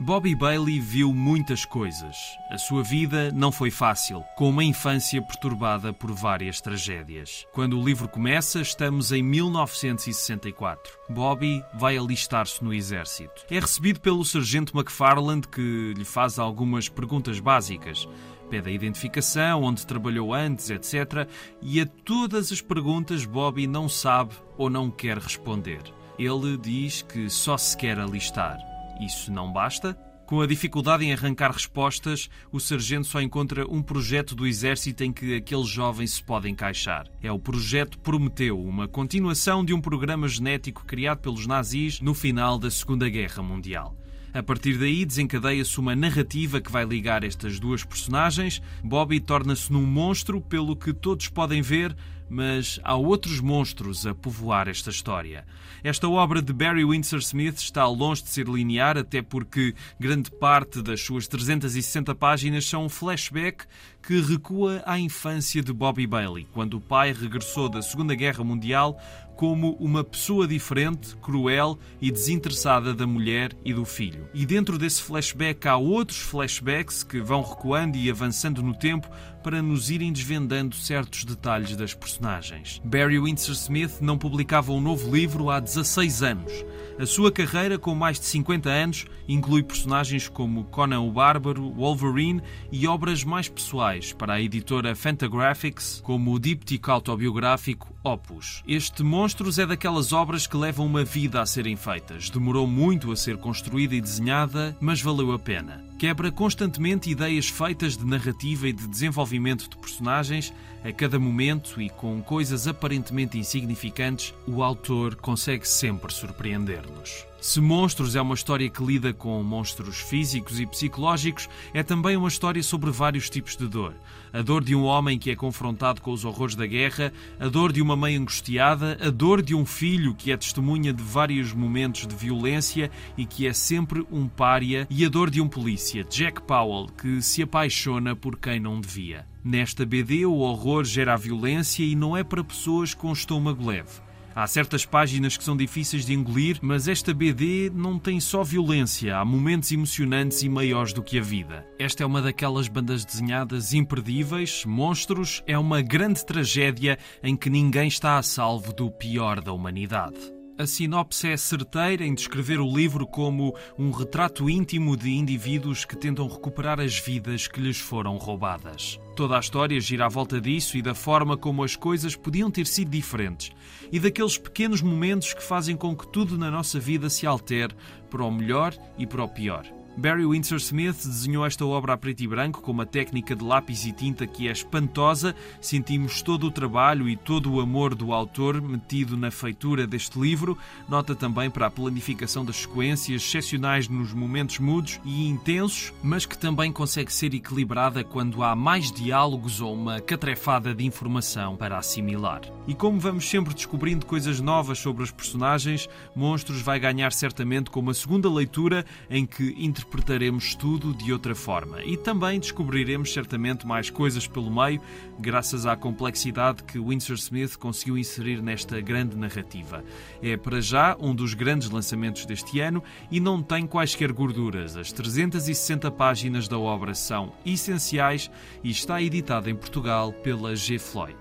Bobby 0.00 0.34
Bailey 0.34 0.80
viu 0.80 1.12
muitas 1.12 1.64
coisas. 1.64 2.16
A 2.50 2.58
sua 2.58 2.82
vida 2.82 3.30
não 3.30 3.52
foi 3.52 3.70
fácil, 3.70 4.24
com 4.36 4.48
uma 4.48 4.64
infância 4.64 5.22
perturbada 5.22 5.92
por 5.92 6.10
várias 6.10 6.60
tragédias. 6.60 7.46
Quando 7.52 7.78
o 7.78 7.84
livro 7.84 8.08
começa, 8.08 8.60
estamos 8.60 9.12
em 9.12 9.22
1964. 9.22 10.98
Bobby 11.08 11.62
vai 11.74 11.96
alistar-se 11.96 12.64
no 12.64 12.74
exército. 12.74 13.44
É 13.50 13.60
recebido 13.60 14.00
pelo 14.00 14.24
sargento 14.24 14.76
McFarland, 14.76 15.46
que 15.46 15.94
lhe 15.96 16.04
faz 16.04 16.38
algumas 16.38 16.88
perguntas 16.88 17.38
básicas. 17.38 18.08
Pede 18.50 18.70
a 18.70 18.72
identificação, 18.72 19.62
onde 19.62 19.86
trabalhou 19.86 20.34
antes, 20.34 20.68
etc. 20.70 21.28
E 21.60 21.80
a 21.80 21.86
todas 21.86 22.50
as 22.50 22.60
perguntas 22.60 23.24
Bobby 23.24 23.66
não 23.66 23.88
sabe 23.88 24.34
ou 24.58 24.68
não 24.68 24.90
quer 24.90 25.18
responder. 25.18 25.82
Ele 26.18 26.56
diz 26.58 27.02
que 27.02 27.30
só 27.30 27.56
se 27.56 27.76
quer 27.76 27.98
alistar. 27.98 28.71
Isso 29.00 29.32
não 29.32 29.52
basta? 29.52 29.96
Com 30.26 30.40
a 30.40 30.46
dificuldade 30.46 31.04
em 31.04 31.12
arrancar 31.12 31.50
respostas, 31.50 32.30
o 32.50 32.58
sargento 32.58 33.06
só 33.06 33.20
encontra 33.20 33.66
um 33.70 33.82
projeto 33.82 34.34
do 34.34 34.46
exército 34.46 35.04
em 35.04 35.12
que 35.12 35.34
aquele 35.34 35.64
jovem 35.64 36.06
se 36.06 36.22
pode 36.22 36.48
encaixar. 36.48 37.06
É 37.22 37.30
o 37.30 37.38
projeto 37.38 37.98
Prometeu, 37.98 38.58
uma 38.58 38.88
continuação 38.88 39.64
de 39.64 39.74
um 39.74 39.80
programa 39.80 40.26
genético 40.26 40.86
criado 40.86 41.18
pelos 41.18 41.46
nazis 41.46 42.00
no 42.00 42.14
final 42.14 42.58
da 42.58 42.70
Segunda 42.70 43.08
Guerra 43.10 43.42
Mundial. 43.42 43.94
A 44.32 44.42
partir 44.42 44.78
daí 44.78 45.04
desencadeia-se 45.04 45.78
uma 45.78 45.94
narrativa 45.94 46.58
que 46.58 46.72
vai 46.72 46.86
ligar 46.86 47.22
estas 47.22 47.60
duas 47.60 47.84
personagens. 47.84 48.62
Bobby 48.82 49.20
torna-se 49.20 49.70
num 49.70 49.84
monstro, 49.84 50.40
pelo 50.40 50.74
que 50.74 50.94
todos 50.94 51.28
podem 51.28 51.60
ver, 51.60 51.94
mas 52.32 52.80
há 52.82 52.96
outros 52.96 53.40
monstros 53.40 54.06
a 54.06 54.14
povoar 54.14 54.66
esta 54.66 54.88
história. 54.88 55.44
Esta 55.84 56.08
obra 56.08 56.40
de 56.40 56.50
Barry 56.50 56.82
Windsor 56.82 57.18
Smith 57.18 57.58
está 57.58 57.86
longe 57.86 58.22
de 58.22 58.30
ser 58.30 58.48
linear, 58.48 58.96
até 58.96 59.20
porque 59.20 59.74
grande 60.00 60.30
parte 60.30 60.80
das 60.80 61.02
suas 61.02 61.28
360 61.28 62.14
páginas 62.14 62.64
são 62.64 62.86
um 62.86 62.88
flashback 62.88 63.66
que 64.02 64.18
recua 64.20 64.82
à 64.86 64.98
infância 64.98 65.62
de 65.62 65.74
Bobby 65.74 66.06
Bailey, 66.06 66.48
quando 66.52 66.78
o 66.78 66.80
pai 66.80 67.12
regressou 67.12 67.68
da 67.68 67.82
Segunda 67.82 68.14
Guerra 68.14 68.42
Mundial 68.42 68.98
como 69.42 69.72
uma 69.80 70.04
pessoa 70.04 70.46
diferente, 70.46 71.16
cruel 71.16 71.76
e 72.00 72.12
desinteressada 72.12 72.94
da 72.94 73.08
mulher 73.08 73.50
e 73.64 73.74
do 73.74 73.84
filho. 73.84 74.28
E 74.32 74.46
dentro 74.46 74.78
desse 74.78 75.02
flashback 75.02 75.66
há 75.66 75.76
outros 75.76 76.20
flashbacks 76.20 77.02
que 77.02 77.20
vão 77.20 77.42
recuando 77.42 77.96
e 77.96 78.08
avançando 78.08 78.62
no 78.62 78.72
tempo 78.72 79.08
para 79.42 79.60
nos 79.60 79.90
irem 79.90 80.12
desvendando 80.12 80.76
certos 80.76 81.24
detalhes 81.24 81.76
das 81.76 81.92
personagens. 81.92 82.80
Barry 82.84 83.18
Windsor 83.18 83.54
Smith 83.54 84.00
não 84.00 84.16
publicava 84.16 84.70
um 84.70 84.80
novo 84.80 85.12
livro 85.12 85.50
há 85.50 85.58
16 85.58 86.22
anos. 86.22 86.52
A 86.98 87.06
sua 87.06 87.32
carreira, 87.32 87.78
com 87.78 87.94
mais 87.94 88.20
de 88.20 88.26
50 88.26 88.70
anos, 88.70 89.06
inclui 89.26 89.62
personagens 89.62 90.28
como 90.28 90.64
Conan 90.64 91.00
o 91.00 91.10
Bárbaro, 91.10 91.72
Wolverine 91.72 92.42
e 92.70 92.86
obras 92.86 93.24
mais 93.24 93.48
pessoais 93.48 94.12
para 94.12 94.34
a 94.34 94.40
editora 94.40 94.94
Fantagraphics, 94.94 96.00
como 96.04 96.32
o 96.32 96.38
díptico 96.38 96.90
autobiográfico 96.90 97.92
Opus. 98.04 98.62
Este 98.68 99.02
Monstros 99.32 99.58
é 99.58 99.64
daquelas 99.64 100.12
obras 100.12 100.46
que 100.46 100.58
levam 100.58 100.84
uma 100.84 101.04
vida 101.04 101.40
a 101.40 101.46
serem 101.46 101.74
feitas. 101.74 102.28
Demorou 102.28 102.66
muito 102.66 103.10
a 103.10 103.16
ser 103.16 103.38
construída 103.38 103.94
e 103.94 104.00
desenhada, 104.00 104.76
mas 104.78 105.00
valeu 105.00 105.32
a 105.32 105.38
pena 105.38 105.91
quebra 106.02 106.32
constantemente 106.32 107.08
ideias 107.10 107.46
feitas 107.46 107.96
de 107.96 108.04
narrativa 108.04 108.66
e 108.66 108.72
de 108.72 108.88
desenvolvimento 108.88 109.70
de 109.70 109.76
personagens 109.76 110.52
a 110.84 110.90
cada 110.90 111.16
momento 111.16 111.80
e 111.80 111.88
com 111.88 112.20
coisas 112.20 112.66
aparentemente 112.66 113.38
insignificantes, 113.38 114.34
o 114.48 114.64
autor 114.64 115.14
consegue 115.14 115.66
sempre 115.68 116.12
surpreender-nos. 116.12 117.24
Se 117.40 117.60
Monstros 117.60 118.14
é 118.14 118.20
uma 118.20 118.36
história 118.36 118.70
que 118.70 118.84
lida 118.84 119.12
com 119.12 119.42
monstros 119.42 119.98
físicos 119.98 120.60
e 120.60 120.66
psicológicos, 120.66 121.48
é 121.74 121.82
também 121.82 122.16
uma 122.16 122.28
história 122.28 122.62
sobre 122.62 122.90
vários 122.92 123.28
tipos 123.28 123.56
de 123.56 123.66
dor. 123.66 123.94
A 124.32 124.42
dor 124.42 124.62
de 124.62 124.76
um 124.76 124.84
homem 124.84 125.18
que 125.18 125.28
é 125.28 125.34
confrontado 125.34 126.00
com 126.00 126.12
os 126.12 126.24
horrores 126.24 126.54
da 126.54 126.66
guerra, 126.66 127.12
a 127.40 127.48
dor 127.48 127.72
de 127.72 127.82
uma 127.82 127.96
mãe 127.96 128.16
angustiada, 128.16 128.96
a 129.00 129.10
dor 129.10 129.42
de 129.42 129.56
um 129.56 129.66
filho 129.66 130.14
que 130.14 130.30
é 130.30 130.36
testemunha 130.36 130.92
de 130.92 131.02
vários 131.02 131.52
momentos 131.52 132.06
de 132.06 132.14
violência 132.14 132.90
e 133.16 133.26
que 133.26 133.46
é 133.46 133.52
sempre 133.52 134.06
um 134.10 134.28
pária, 134.28 134.86
e 134.88 135.04
a 135.04 135.08
dor 135.08 135.28
de 135.28 135.40
um 135.40 135.48
polícia, 135.48 135.91
Jack 136.00 136.42
Powell, 136.42 136.86
que 136.86 137.20
se 137.20 137.42
apaixona 137.42 138.16
por 138.16 138.38
quem 138.38 138.58
não 138.58 138.80
devia. 138.80 139.26
Nesta 139.44 139.84
BD, 139.84 140.24
o 140.24 140.36
horror 140.36 140.84
gera 140.84 141.16
violência 141.16 141.84
e 141.84 141.94
não 141.94 142.16
é 142.16 142.24
para 142.24 142.42
pessoas 142.42 142.94
com 142.94 143.12
estômago 143.12 143.66
leve. 143.66 144.00
Há 144.34 144.46
certas 144.46 144.86
páginas 144.86 145.36
que 145.36 145.44
são 145.44 145.54
difíceis 145.54 146.06
de 146.06 146.14
engolir, 146.14 146.58
mas 146.62 146.88
esta 146.88 147.12
BD 147.12 147.70
não 147.74 147.98
tem 147.98 148.18
só 148.18 148.42
violência, 148.42 149.18
há 149.18 149.24
momentos 149.24 149.70
emocionantes 149.70 150.42
e 150.42 150.48
maiores 150.48 150.94
do 150.94 151.02
que 151.02 151.18
a 151.18 151.22
vida. 151.22 151.66
Esta 151.78 152.02
é 152.02 152.06
uma 152.06 152.22
daquelas 152.22 152.66
bandas 152.66 153.04
desenhadas 153.04 153.74
imperdíveis, 153.74 154.64
monstros, 154.64 155.42
é 155.46 155.58
uma 155.58 155.82
grande 155.82 156.24
tragédia 156.24 156.98
em 157.22 157.36
que 157.36 157.50
ninguém 157.50 157.88
está 157.88 158.16
a 158.16 158.22
salvo 158.22 158.72
do 158.72 158.90
pior 158.90 159.42
da 159.42 159.52
humanidade. 159.52 160.41
A 160.62 160.66
sinopse 160.66 161.26
é 161.26 161.36
certeira 161.36 162.06
em 162.06 162.14
descrever 162.14 162.60
o 162.60 162.72
livro 162.72 163.04
como 163.04 163.52
um 163.76 163.90
retrato 163.90 164.48
íntimo 164.48 164.96
de 164.96 165.10
indivíduos 165.10 165.84
que 165.84 165.96
tentam 165.96 166.28
recuperar 166.28 166.78
as 166.78 166.96
vidas 166.96 167.48
que 167.48 167.60
lhes 167.60 167.80
foram 167.80 168.16
roubadas. 168.16 168.96
Toda 169.16 169.36
a 169.36 169.40
história 169.40 169.80
gira 169.80 170.06
à 170.06 170.08
volta 170.08 170.40
disso 170.40 170.76
e 170.76 170.82
da 170.82 170.94
forma 170.94 171.36
como 171.36 171.64
as 171.64 171.74
coisas 171.74 172.14
podiam 172.14 172.48
ter 172.48 172.68
sido 172.68 172.92
diferentes 172.92 173.50
e 173.90 173.98
daqueles 173.98 174.38
pequenos 174.38 174.80
momentos 174.80 175.34
que 175.34 175.42
fazem 175.42 175.76
com 175.76 175.96
que 175.96 176.06
tudo 176.06 176.38
na 176.38 176.48
nossa 176.48 176.78
vida 176.78 177.10
se 177.10 177.26
altere 177.26 177.74
para 178.08 178.22
o 178.22 178.30
melhor 178.30 178.72
e 178.96 179.04
para 179.04 179.24
o 179.24 179.28
pior. 179.28 179.81
Barry 179.96 180.24
Windsor 180.24 180.56
Smith 180.56 181.04
desenhou 181.04 181.44
esta 181.44 181.66
obra 181.66 181.92
a 181.92 181.96
preto 181.98 182.22
e 182.22 182.26
branco 182.26 182.62
com 182.62 182.72
uma 182.72 182.86
técnica 182.86 183.36
de 183.36 183.44
lápis 183.44 183.84
e 183.84 183.92
tinta 183.92 184.26
que 184.26 184.48
é 184.48 184.52
espantosa. 184.52 185.34
Sentimos 185.60 186.22
todo 186.22 186.46
o 186.46 186.50
trabalho 186.50 187.08
e 187.08 187.16
todo 187.16 187.52
o 187.52 187.60
amor 187.60 187.94
do 187.94 188.12
autor 188.12 188.60
metido 188.62 189.18
na 189.18 189.30
feitura 189.30 189.86
deste 189.86 190.18
livro. 190.18 190.56
Nota 190.88 191.14
também 191.14 191.50
para 191.50 191.66
a 191.66 191.70
planificação 191.70 192.42
das 192.42 192.56
sequências 192.56 193.22
excepcionais 193.22 193.86
nos 193.86 194.14
momentos 194.14 194.58
mudos 194.58 194.98
e 195.04 195.28
intensos, 195.28 195.92
mas 196.02 196.24
que 196.24 196.38
também 196.38 196.72
consegue 196.72 197.12
ser 197.12 197.34
equilibrada 197.34 198.02
quando 198.02 198.42
há 198.42 198.56
mais 198.56 198.90
diálogos 198.90 199.60
ou 199.60 199.74
uma 199.74 200.00
catrefada 200.00 200.74
de 200.74 200.86
informação 200.86 201.54
para 201.54 201.76
assimilar. 201.76 202.40
E 202.66 202.74
como 202.74 202.98
vamos 202.98 203.28
sempre 203.28 203.52
descobrindo 203.52 204.06
coisas 204.06 204.40
novas 204.40 204.78
sobre 204.78 205.02
os 205.02 205.10
personagens, 205.10 205.88
Monstros 206.16 206.62
vai 206.62 206.80
ganhar 206.80 207.12
certamente 207.12 207.70
com 207.70 207.80
uma 207.80 207.92
segunda 207.92 208.30
leitura 208.30 208.86
em 209.10 209.26
que 209.26 209.54
interpretaremos 209.82 210.54
tudo 210.54 210.94
de 210.94 211.12
outra 211.12 211.34
forma 211.34 211.82
e 211.82 211.96
também 211.96 212.38
descobriremos 212.38 213.12
certamente 213.12 213.66
mais 213.66 213.90
coisas 213.90 214.26
pelo 214.26 214.50
meio, 214.50 214.80
graças 215.18 215.66
à 215.66 215.76
complexidade 215.76 216.62
que 216.62 216.78
Winsor 216.78 217.16
Smith 217.16 217.56
conseguiu 217.56 217.98
inserir 217.98 218.40
nesta 218.40 218.80
grande 218.80 219.16
narrativa. 219.16 219.84
É 220.22 220.36
para 220.36 220.60
já 220.60 220.96
um 221.00 221.14
dos 221.14 221.34
grandes 221.34 221.68
lançamentos 221.68 222.24
deste 222.24 222.60
ano 222.60 222.82
e 223.10 223.18
não 223.18 223.42
tem 223.42 223.66
quaisquer 223.66 224.12
gorduras. 224.12 224.76
As 224.76 224.92
360 224.92 225.90
páginas 225.90 226.46
da 226.46 226.58
obra 226.58 226.94
são 226.94 227.32
essenciais 227.44 228.30
e 228.62 228.70
está 228.70 229.02
editada 229.02 229.50
em 229.50 229.56
Portugal 229.56 230.12
pela 230.12 230.54
G. 230.54 230.78
Floyd. 230.78 231.16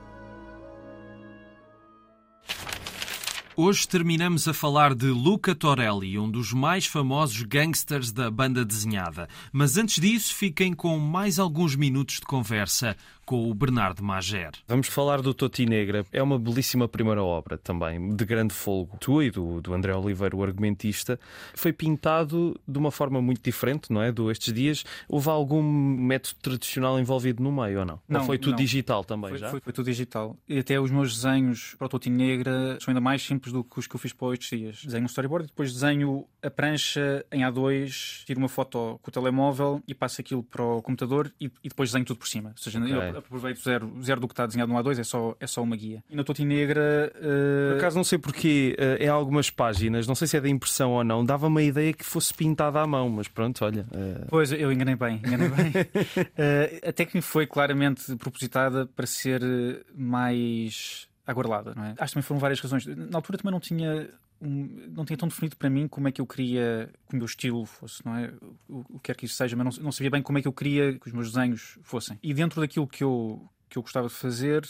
Hoje 3.57 3.85
terminamos 3.85 4.47
a 4.47 4.53
falar 4.53 4.95
de 4.95 5.07
Luca 5.07 5.53
Torelli, 5.53 6.17
um 6.17 6.31
dos 6.31 6.53
mais 6.53 6.85
famosos 6.85 7.41
gangsters 7.41 8.09
da 8.09 8.31
banda 8.31 8.63
desenhada. 8.63 9.27
Mas 9.51 9.75
antes 9.75 10.01
disso, 10.01 10.33
fiquem 10.33 10.73
com 10.73 10.97
mais 10.97 11.37
alguns 11.37 11.75
minutos 11.75 12.15
de 12.15 12.21
conversa 12.21 12.95
com 13.31 13.49
o 13.49 13.53
Bernardo 13.53 14.03
Mager. 14.03 14.51
Vamos 14.67 14.89
falar 14.89 15.21
do 15.21 15.33
Toti 15.33 15.65
Negra. 15.65 16.05
É 16.11 16.21
uma 16.21 16.37
belíssima 16.37 16.85
primeira 16.85 17.23
obra 17.23 17.57
também, 17.57 18.13
de 18.13 18.25
grande 18.25 18.53
folgo. 18.53 18.97
Tu 18.99 19.23
e 19.23 19.31
do, 19.31 19.61
do 19.61 19.73
André 19.73 19.95
Oliveira, 19.95 20.35
o 20.35 20.43
argumentista, 20.43 21.17
foi 21.55 21.71
pintado 21.71 22.59
de 22.67 22.77
uma 22.77 22.91
forma 22.91 23.21
muito 23.21 23.41
diferente, 23.41 23.89
não 23.89 24.01
é? 24.01 24.11
Do 24.11 24.29
estes 24.29 24.53
dias. 24.53 24.83
Houve 25.07 25.29
algum 25.29 25.63
método 25.63 26.35
tradicional 26.41 26.99
envolvido 26.99 27.41
no 27.41 27.53
meio 27.53 27.79
ou 27.79 27.85
não? 27.85 28.01
Não, 28.05 28.19
ou 28.19 28.25
foi 28.25 28.37
tudo 28.37 28.51
não. 28.51 28.57
digital 28.57 29.01
também 29.05 29.29
Foi, 29.29 29.39
já? 29.39 29.49
foi, 29.49 29.61
foi 29.61 29.71
tudo 29.71 29.85
digital. 29.85 30.35
E 30.49 30.59
até 30.59 30.77
os 30.77 30.91
meus 30.91 31.15
desenhos 31.15 31.73
para 31.77 31.85
o 31.85 31.89
Toti 31.89 32.09
Negra 32.09 32.77
são 32.81 32.91
ainda 32.91 32.99
mais 32.99 33.21
simples 33.25 33.53
do 33.53 33.63
que 33.63 33.79
os 33.79 33.87
que 33.87 33.95
eu 33.95 33.99
fiz 33.99 34.11
para 34.11 34.33
estes 34.33 34.59
dias. 34.59 34.83
Desenho 34.83 35.03
um 35.03 35.05
storyboard 35.05 35.45
e 35.45 35.47
depois 35.47 35.71
desenho 35.71 36.25
a 36.43 36.49
prancha 36.49 37.25
em 37.31 37.43
A2, 37.43 38.25
tiro 38.25 38.39
uma 38.39 38.49
foto 38.49 38.99
com 39.01 39.09
o 39.09 39.11
telemóvel 39.11 39.81
e 39.87 39.95
passo 39.95 40.19
aquilo 40.19 40.43
para 40.43 40.61
o 40.61 40.81
computador 40.81 41.31
e, 41.39 41.45
e 41.63 41.69
depois 41.69 41.91
desenho 41.91 42.03
tudo 42.03 42.17
por 42.17 42.27
cima. 42.27 42.49
Ou 42.49 42.57
seja, 42.61 42.77
Ok. 42.81 43.20
Aproveito 43.27 43.61
zero, 43.63 43.91
zero 44.03 44.19
do 44.21 44.27
que 44.27 44.33
está 44.33 44.45
desenhado 44.45 44.71
no 44.71 44.77
A2, 44.77 44.99
é 44.99 45.03
só, 45.03 45.35
é 45.39 45.47
só 45.47 45.61
uma 45.63 45.75
guia. 45.75 46.03
E 46.09 46.15
na 46.15 46.23
Toti 46.23 46.43
Negra. 46.45 47.11
eh, 47.15 47.69
Por 47.71 47.77
acaso 47.77 47.95
não 47.97 48.03
sei 48.03 48.17
porque 48.17 48.75
eh, 48.77 49.05
em 49.05 49.07
algumas 49.07 49.49
páginas, 49.49 50.05
não 50.07 50.15
sei 50.15 50.27
se 50.27 50.37
é 50.37 50.41
da 50.41 50.49
impressão 50.49 50.91
ou 50.91 51.03
não, 51.03 51.23
dava-me 51.25 51.61
a 51.61 51.63
ideia 51.63 51.93
que 51.93 52.03
fosse 52.05 52.33
pintada 52.33 52.79
à 52.81 52.85
mão, 52.87 53.09
mas 53.09 53.27
pronto, 53.27 53.63
olha. 53.65 53.85
eh, 53.91 54.25
Pois, 54.29 54.51
eu 54.51 54.71
enganei 54.71 54.95
bem, 54.95 55.15
enganei 55.25 55.49
bem. 55.49 55.71
Eh, 56.37 56.81
a 56.87 56.91
técnica 56.93 57.21
foi 57.25 57.45
claramente 57.47 58.15
propositada 58.17 58.85
para 58.95 59.05
ser 59.05 59.41
mais 59.95 61.07
aguardada, 61.25 61.73
não 61.75 61.83
é? 61.85 61.89
Acho 61.97 62.07
que 62.07 62.13
também 62.13 62.23
foram 62.23 62.39
várias 62.39 62.59
razões. 62.59 62.85
Na 62.85 63.17
altura 63.17 63.37
também 63.37 63.51
não 63.51 63.59
tinha 63.59 64.09
um- 64.41 64.89
não 64.95 65.05
tinha 65.05 65.17
tão 65.17 65.27
definido 65.27 65.55
para 65.55 65.69
mim 65.69 65.87
como 65.87 66.07
é 66.07 66.11
que 66.11 66.19
eu 66.21 66.25
queria 66.27 66.89
que 67.07 67.13
o 67.15 67.17
meu 67.17 67.25
estilo 67.25 67.65
fosse, 67.65 68.05
não 68.05 68.15
é? 68.15 68.33
O, 68.67 68.79
o 68.89 68.99
que 68.99 69.03
quer 69.03 69.15
que 69.15 69.25
isso 69.25 69.35
seja, 69.35 69.55
mas 69.55 69.77
não, 69.77 69.83
não 69.85 69.91
sabia 69.91 70.09
bem 70.09 70.21
como 70.21 70.37
é 70.37 70.41
que 70.41 70.47
eu 70.47 70.53
queria 70.53 70.97
que 70.97 71.07
os 71.07 71.13
meus 71.13 71.31
desenhos 71.31 71.77
fossem. 71.83 72.17
E 72.23 72.33
dentro 72.33 72.59
daquilo 72.59 72.87
que 72.87 73.03
eu, 73.03 73.47
que 73.69 73.77
eu 73.77 73.81
gostava 73.81 74.07
de 74.07 74.13
fazer, 74.13 74.67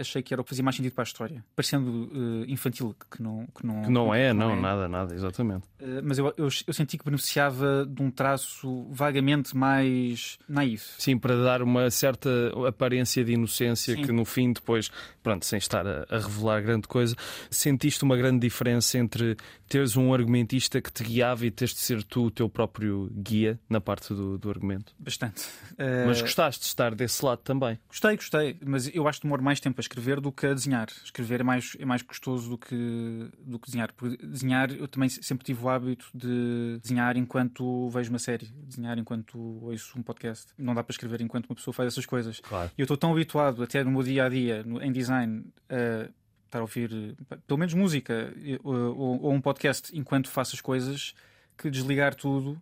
achei 0.00 0.22
que 0.22 0.32
era 0.34 0.40
o 0.40 0.44
que 0.44 0.50
fazia 0.50 0.64
mais 0.64 0.76
sentido 0.76 0.92
para 0.92 1.02
a 1.02 1.04
história. 1.04 1.44
Parecendo 1.54 2.10
uh, 2.12 2.44
infantil, 2.48 2.94
que 3.10 3.22
não, 3.22 3.46
que 3.46 3.66
não, 3.66 3.82
que 3.82 3.90
não 3.90 4.14
é, 4.14 4.32
não, 4.32 4.52
é. 4.52 4.60
nada, 4.60 4.88
nada, 4.88 5.14
exatamente. 5.14 5.66
Uh, 5.80 6.00
mas 6.02 6.18
eu, 6.18 6.26
eu, 6.36 6.48
eu, 6.66 6.72
senti 6.72 6.98
que 6.98 7.04
beneficiava 7.04 7.86
de 7.86 8.02
um 8.02 8.10
traço 8.10 8.86
vagamente 8.90 9.56
mais 9.56 10.38
naif. 10.48 10.94
Sim, 10.98 11.18
para 11.18 11.36
dar 11.36 11.62
uma 11.62 11.90
certa 11.90 12.30
aparência 12.66 13.24
de 13.24 13.32
inocência 13.32 13.94
Sim. 13.94 14.02
que 14.02 14.12
no 14.12 14.24
fim, 14.24 14.52
depois, 14.52 14.90
pronto, 15.22 15.44
sem 15.44 15.58
estar 15.58 15.86
a, 15.86 16.06
a 16.08 16.18
revelar 16.18 16.62
grande 16.62 16.88
coisa, 16.88 17.14
sentiste 17.50 18.02
uma 18.02 18.16
grande 18.16 18.40
diferença 18.40 18.98
entre 18.98 19.36
teres 19.68 19.96
um 19.96 20.12
argumentista 20.12 20.80
que 20.80 20.92
te 20.92 21.04
guiava 21.04 21.46
e 21.46 21.50
teres 21.50 21.72
de 21.74 21.80
ser 21.80 22.02
tu 22.02 22.24
o 22.24 22.30
teu 22.30 22.48
próprio 22.48 23.08
guia 23.14 23.58
na 23.68 23.80
parte 23.80 24.12
do, 24.12 24.36
do 24.36 24.50
argumento? 24.50 24.92
Bastante. 24.98 25.42
Uh... 25.72 26.06
Mas 26.06 26.20
gostaste 26.20 26.62
de 26.62 26.66
estar 26.66 26.94
desse 26.94 27.24
lado 27.24 27.38
também? 27.38 27.78
Gostei, 27.88 28.16
gostei, 28.16 28.56
mas 28.64 28.90
eu 28.94 29.06
acho 29.06 29.20
que 29.20 29.26
demoro 29.26 29.42
mais 29.42 29.60
tempo 29.60 29.80
a 29.80 29.82
escrever 29.90 30.20
do 30.20 30.30
que 30.30 30.46
a 30.46 30.54
desenhar. 30.54 30.88
Escrever 31.04 31.40
é 31.40 31.44
mais, 31.44 31.76
é 31.78 31.84
mais 31.84 32.02
gostoso 32.02 32.48
do 32.48 32.56
que, 32.56 33.28
do 33.40 33.58
que 33.58 33.66
desenhar. 33.66 33.92
Porque 33.92 34.16
desenhar, 34.24 34.70
eu 34.70 34.86
também 34.86 35.08
sempre 35.08 35.44
tive 35.44 35.64
o 35.64 35.68
hábito 35.68 36.06
de 36.14 36.78
desenhar 36.80 37.16
enquanto 37.16 37.88
vejo 37.90 38.10
uma 38.10 38.18
série, 38.18 38.46
desenhar 38.62 38.98
enquanto 38.98 39.36
ouço 39.62 39.98
um 39.98 40.02
podcast. 40.02 40.52
Não 40.56 40.74
dá 40.74 40.84
para 40.84 40.92
escrever 40.92 41.20
enquanto 41.20 41.46
uma 41.46 41.56
pessoa 41.56 41.74
faz 41.74 41.88
essas 41.88 42.06
coisas. 42.06 42.40
Claro. 42.40 42.70
E 42.78 42.80
eu 42.80 42.84
estou 42.84 42.96
tão 42.96 43.12
habituado, 43.12 43.62
até 43.62 43.82
no 43.82 43.90
meu 43.90 44.02
dia 44.02 44.24
a 44.24 44.28
dia, 44.28 44.64
em 44.80 44.92
design, 44.92 45.44
a 45.68 46.08
estar 46.46 46.58
a 46.58 46.62
ouvir 46.62 47.16
pelo 47.46 47.58
menos 47.58 47.74
música 47.74 48.32
ou, 48.62 49.22
ou 49.22 49.32
um 49.32 49.40
podcast 49.40 49.96
enquanto 49.96 50.28
faço 50.28 50.54
as 50.54 50.60
coisas, 50.60 51.14
que 51.58 51.70
desligar 51.70 52.14
tudo 52.14 52.60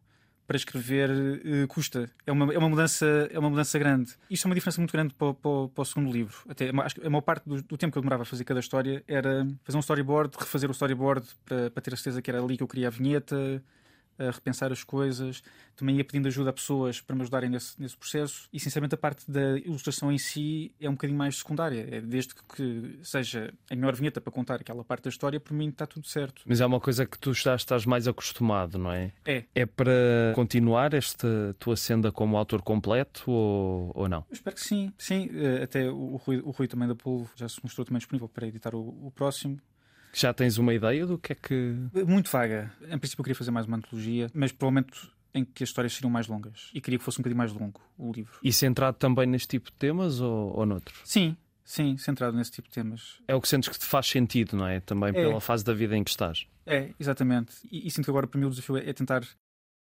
para 0.49 0.57
escrever 0.57 1.11
uh, 1.11 1.69
custa. 1.69 2.11
É 2.27 2.33
uma, 2.33 2.53
é, 2.55 2.57
uma 2.57 2.71
mudança, 2.71 3.07
é 3.31 3.39
uma 3.39 3.51
mudança 3.51 3.79
grande. 3.79 4.15
Isso 4.31 4.47
é 4.47 4.49
uma 4.49 4.55
diferença 4.55 4.81
muito 4.81 4.93
grande 4.93 5.13
para, 5.13 5.35
para, 5.35 5.69
para 5.69 5.83
o 5.83 5.85
segundo 5.85 6.11
livro. 6.11 6.39
Até, 6.49 6.71
acho 6.71 6.95
que 6.95 7.07
a 7.07 7.11
maior 7.11 7.21
parte 7.21 7.47
do, 7.47 7.63
do, 7.63 7.77
tempo 7.77 7.93
que 7.93 7.99
eu 7.99 8.03
demorava 8.03 8.23
a 8.23 8.27
fazer 8.27 8.45
cada 8.45 8.59
história 8.59 9.05
era 9.07 9.47
fazer 9.63 9.77
um 9.77 9.81
storyboard, 9.81 10.35
refazer 10.39 10.71
o 10.71 10.73
storyboard 10.73 11.29
para, 11.45 11.71
para 11.71 11.83
ter 11.83 11.93
a 11.93 11.97
certeza 11.99 12.23
que 12.23 12.31
era 12.31 12.43
ali 12.43 12.57
que 12.57 12.63
eu 12.63 12.67
queria 12.67 12.89
a 12.89 12.91
vinheta, 12.91 13.63
a 14.19 14.31
repensar 14.31 14.73
as 14.73 14.83
coisas. 14.83 15.43
Também 15.77 15.97
ia 15.97 16.05
pedindo 16.05 16.27
ajuda 16.27 16.51
a 16.51 16.53
pessoas 16.53 17.01
para 17.01 17.15
me 17.15 17.23
ajudarem 17.23 17.49
nesse, 17.49 17.81
nesse 17.81 17.97
processo. 17.97 18.49
E, 18.53 18.59
sinceramente, 18.59 18.95
a 18.95 18.99
parte 18.99 19.31
da 19.31 19.59
ilustração 19.59 20.11
em 20.11 20.19
si 20.19 20.73
é 20.81 20.89
um 20.89 20.93
bocadinho 20.93 21.19
mais 21.19 21.39
secundária. 21.39 21.87
É 21.91 22.01
desde 22.01 22.35
que 22.35 22.99
seja 23.03 23.53
a 23.71 23.75
melhor 23.75 23.95
vinheta 23.95 24.21
para 24.21 24.33
contar 24.33 24.57
aquela 24.57 24.85
parte 24.85 25.05
da 25.05 25.11
história, 25.11 25.39
por 25.39 25.55
mim 25.55 25.69
está 25.69 25.87
tudo 25.87 26.07
certo. 26.07 26.43
Mas 26.45 26.61
é 26.61 26.67
uma 26.67 26.81
coisa 26.81 27.07
que 27.07 27.19
tu 27.19 27.33
já 27.33 27.55
estás 27.55 27.87
mais 27.87 28.09
acostumado, 28.09 28.79
não 28.79 28.93
é? 28.93 29.13
É. 29.25 29.45
É 29.55 29.67
para 29.67 30.33
continuar 30.35 30.95
esta 30.95 31.55
tua 31.59 31.77
senda 31.77 32.11
como 32.11 32.37
autor 32.37 32.63
completo 32.63 33.31
ou, 33.31 33.93
ou 33.95 34.09
não? 34.09 34.21
Eu 34.29 34.35
espero 34.35 34.57
que 34.57 34.63
sim. 34.63 34.93
Sim, 34.99 35.31
eh, 35.33 35.63
até 35.63 35.91
o 35.91 36.17
Rui, 36.17 36.39
o 36.39 36.51
Rui 36.51 36.67
também 36.67 36.89
da 36.89 36.95
Polvo 36.95 37.31
já 37.37 37.49
se 37.49 37.61
mostrou 37.63 37.85
também 37.85 37.99
disponível 37.99 38.29
para 38.29 38.47
editar 38.47 38.75
o, 38.75 39.07
o 39.07 39.13
próximo. 39.15 39.61
Já 40.13 40.33
tens 40.33 40.59
uma 40.59 40.75
ideia 40.75 41.07
do 41.07 41.19
que 41.19 41.33
é 41.33 41.37
que. 41.37 41.77
Muito 42.07 42.31
vaga. 42.31 42.73
Em 42.83 42.99
princípio, 42.99 43.21
eu 43.21 43.25
queria 43.25 43.37
fazer 43.37 43.51
mais 43.51 43.67
uma 43.67 43.77
antologia, 43.77 44.31
mas 44.35 44.53
provavelmente 44.53 45.11
em 45.35 45.45
que 45.45 45.63
as 45.63 45.69
histórias 45.69 45.93
seriam 45.93 46.11
mais 46.11 46.27
longas. 46.27 46.71
E 46.75 46.81
queria 46.81 46.99
que 46.99 47.05
fosse 47.05 47.19
um 47.19 47.23
bocadinho 47.23 47.39
mais 47.39 47.53
longo 47.53 47.81
o 47.97 48.13
livro. 48.13 48.39
E 48.43 48.53
centrado 48.53 48.97
também 48.97 49.27
neste 49.27 49.49
tipo 49.49 49.71
de 49.71 49.77
temas 49.77 50.21
ou, 50.21 50.57
ou 50.57 50.67
noutros? 50.67 51.01
Sim, 51.05 51.37
sim, 51.65 51.97
centrado 51.97 52.37
nesse 52.37 52.51
tipo 52.51 52.69
de 52.69 52.75
temas. 52.75 53.21
É 53.29 53.35
o 53.35 53.41
que 53.41 53.49
sentes 53.49 53.69
que 53.69 53.79
te 53.79 53.85
faz 53.85 54.07
sentido, 54.07 54.57
não 54.57 54.67
é? 54.67 54.81
Também 54.81 55.11
é. 55.11 55.13
pela 55.13 55.41
fase 55.41 55.65
da 55.65 55.75
vida 55.75 55.97
em 55.97 56.03
que 56.03 56.11
estás. 56.11 56.47
É, 56.67 56.91
exatamente. 56.99 57.55
E, 57.71 57.87
e 57.87 57.91
sinto 57.91 58.05
que 58.05 58.11
agora 58.11 58.27
para 58.27 58.41
mim 58.41 58.47
o 58.47 58.51
desafio 58.51 58.77
é, 58.77 58.89
é 58.89 58.93
tentar 58.93 59.23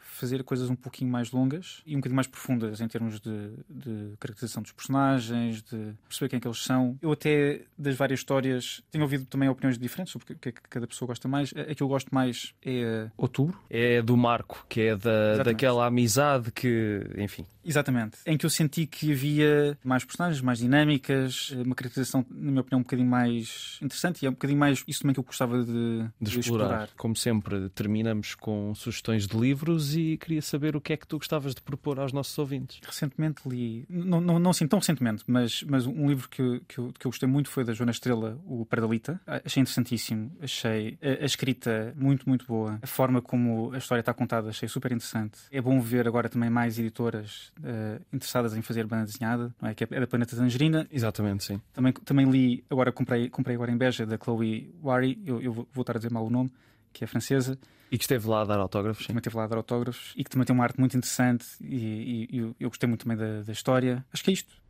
fazer 0.06 0.42
coisas 0.44 0.70
um 0.70 0.76
pouquinho 0.76 1.10
mais 1.10 1.30
longas 1.30 1.82
e 1.84 1.94
um 1.94 1.98
bocadinho 1.98 2.16
mais 2.16 2.26
profundas 2.26 2.80
em 2.80 2.88
termos 2.88 3.20
de, 3.20 3.50
de, 3.68 4.16
caracterização 4.18 4.62
dos 4.62 4.72
personagens, 4.72 5.62
de 5.62 5.94
perceber 6.08 6.28
quem 6.28 6.36
é 6.38 6.40
que 6.40 6.48
eles 6.48 6.62
são. 6.62 6.98
Eu 7.02 7.12
até, 7.12 7.62
das 7.76 7.94
várias 7.96 8.20
histórias, 8.20 8.82
tenho 8.90 9.04
ouvido 9.04 9.26
também 9.26 9.48
opiniões 9.48 9.78
diferentes 9.78 10.12
sobre 10.12 10.32
o 10.32 10.38
que 10.38 10.48
é 10.48 10.52
que 10.52 10.60
cada 10.68 10.86
pessoa 10.86 11.08
gosta 11.08 11.28
mais. 11.28 11.52
A 11.56 11.74
que 11.74 11.82
eu 11.82 11.88
gosto 11.88 12.14
mais 12.14 12.54
é 12.64 13.10
Outubro. 13.16 13.58
É 13.68 14.00
do 14.00 14.16
Marco, 14.16 14.64
que 14.68 14.80
é 14.82 14.96
da, 14.96 15.42
daquela 15.42 15.86
amizade 15.86 16.50
que, 16.52 17.02
enfim... 17.16 17.44
Exatamente. 17.66 18.18
Em 18.24 18.36
que 18.36 18.46
eu 18.46 18.50
senti 18.50 18.86
que 18.86 19.12
havia 19.12 19.76
mais 19.84 20.04
personagens, 20.04 20.40
mais 20.40 20.58
dinâmicas, 20.58 21.50
uma 21.50 21.74
caracterização, 21.74 22.24
na 22.30 22.50
minha 22.50 22.60
opinião, 22.60 22.80
um 22.80 22.82
bocadinho 22.82 23.08
mais 23.08 23.78
interessante 23.82 24.22
e 24.22 24.26
é 24.26 24.28
um 24.28 24.32
bocadinho 24.32 24.58
mais 24.58 24.84
isso 24.86 25.00
também 25.00 25.14
que 25.14 25.20
eu 25.20 25.24
gostava 25.24 25.64
de, 25.64 25.72
de, 25.72 26.10
de 26.20 26.40
explorar. 26.40 26.64
explorar. 26.64 26.88
Como 26.96 27.16
sempre, 27.16 27.68
terminamos 27.70 28.34
com 28.34 28.74
sugestões 28.74 29.26
de 29.26 29.36
livros 29.36 29.96
e 29.96 30.16
queria 30.16 30.42
saber 30.42 30.76
o 30.76 30.80
que 30.80 30.92
é 30.92 30.96
que 30.96 31.06
tu 31.06 31.18
gostavas 31.18 31.54
de 31.54 31.60
propor 31.60 31.98
aos 31.98 32.12
nossos 32.12 32.36
ouvintes. 32.38 32.80
Recentemente 32.84 33.42
li, 33.46 33.84
não, 33.88 34.20
não, 34.20 34.38
não 34.38 34.50
assim 34.50 34.66
tão 34.66 34.78
recentemente, 34.78 35.24
mas, 35.26 35.62
mas 35.64 35.86
um 35.86 36.08
livro 36.08 36.28
que, 36.28 36.40
eu, 36.40 36.60
que, 36.66 36.78
eu, 36.78 36.92
que 36.98 37.06
eu 37.06 37.10
gostei 37.10 37.28
muito 37.28 37.48
foi 37.48 37.64
da 37.64 37.72
Joana 37.72 37.92
Estrela, 37.92 38.38
o 38.46 38.64
Pardalita. 38.64 39.20
Achei 39.26 39.60
interessantíssimo, 39.60 40.30
achei 40.40 40.98
a, 41.02 41.22
a 41.22 41.26
escrita 41.26 41.92
muito, 41.96 42.28
muito 42.28 42.46
boa, 42.46 42.78
a 42.82 42.86
forma 42.86 43.20
como 43.20 43.72
a 43.72 43.78
história 43.78 44.00
está 44.00 44.14
contada, 44.14 44.50
achei 44.50 44.68
super 44.68 44.92
interessante. 44.92 45.38
É 45.50 45.60
bom 45.60 45.80
ver 45.80 46.06
agora 46.06 46.28
também 46.28 46.50
mais 46.50 46.78
editoras 46.78 47.52
uh, 47.60 48.04
interessadas 48.12 48.56
em 48.56 48.62
fazer 48.62 48.86
banda 48.86 49.04
desenhada, 49.04 49.54
não 49.60 49.68
é? 49.68 49.74
que 49.74 49.84
é, 49.84 49.88
é 49.90 50.00
da 50.00 50.06
Planeta 50.06 50.36
Tangerina. 50.36 50.86
Exatamente, 50.90 51.44
sim. 51.44 51.60
Também, 51.72 51.92
também 51.92 52.30
li, 52.30 52.64
agora 52.70 52.92
comprei, 52.92 53.28
comprei 53.28 53.56
agora 53.56 53.70
em 53.70 53.76
Beja, 53.76 54.06
da 54.06 54.16
Chloe 54.16 54.74
Wari, 54.82 55.20
eu, 55.24 55.40
eu 55.40 55.52
vou, 55.52 55.66
estar 55.78 55.94
a 55.94 55.98
dizer 55.98 56.10
mal 56.10 56.26
o 56.26 56.30
nome, 56.30 56.50
que 56.92 57.04
é 57.04 57.06
francesa. 57.06 57.58
E 57.90 57.96
que 57.96 58.04
esteve 58.04 58.26
lá 58.26 58.42
a 58.42 58.44
dar 58.44 58.58
autógrafos. 58.58 59.06
Também 59.06 59.18
esteve 59.18 59.36
lá 59.36 59.44
a 59.44 59.46
dar 59.46 59.56
autógrafos 59.56 60.12
e 60.16 60.24
que 60.24 60.30
também 60.30 60.44
tem 60.44 60.54
uma 60.54 60.64
arte 60.64 60.78
muito 60.80 60.96
interessante 60.96 61.46
e, 61.60 62.28
e, 62.30 62.36
e 62.36 62.54
eu 62.58 62.68
gostei 62.68 62.88
muito 62.88 63.04
também 63.04 63.16
da, 63.16 63.42
da 63.42 63.52
história. 63.52 64.04
Acho 64.12 64.24
que 64.24 64.30
é 64.30 64.34
isto. 64.34 64.65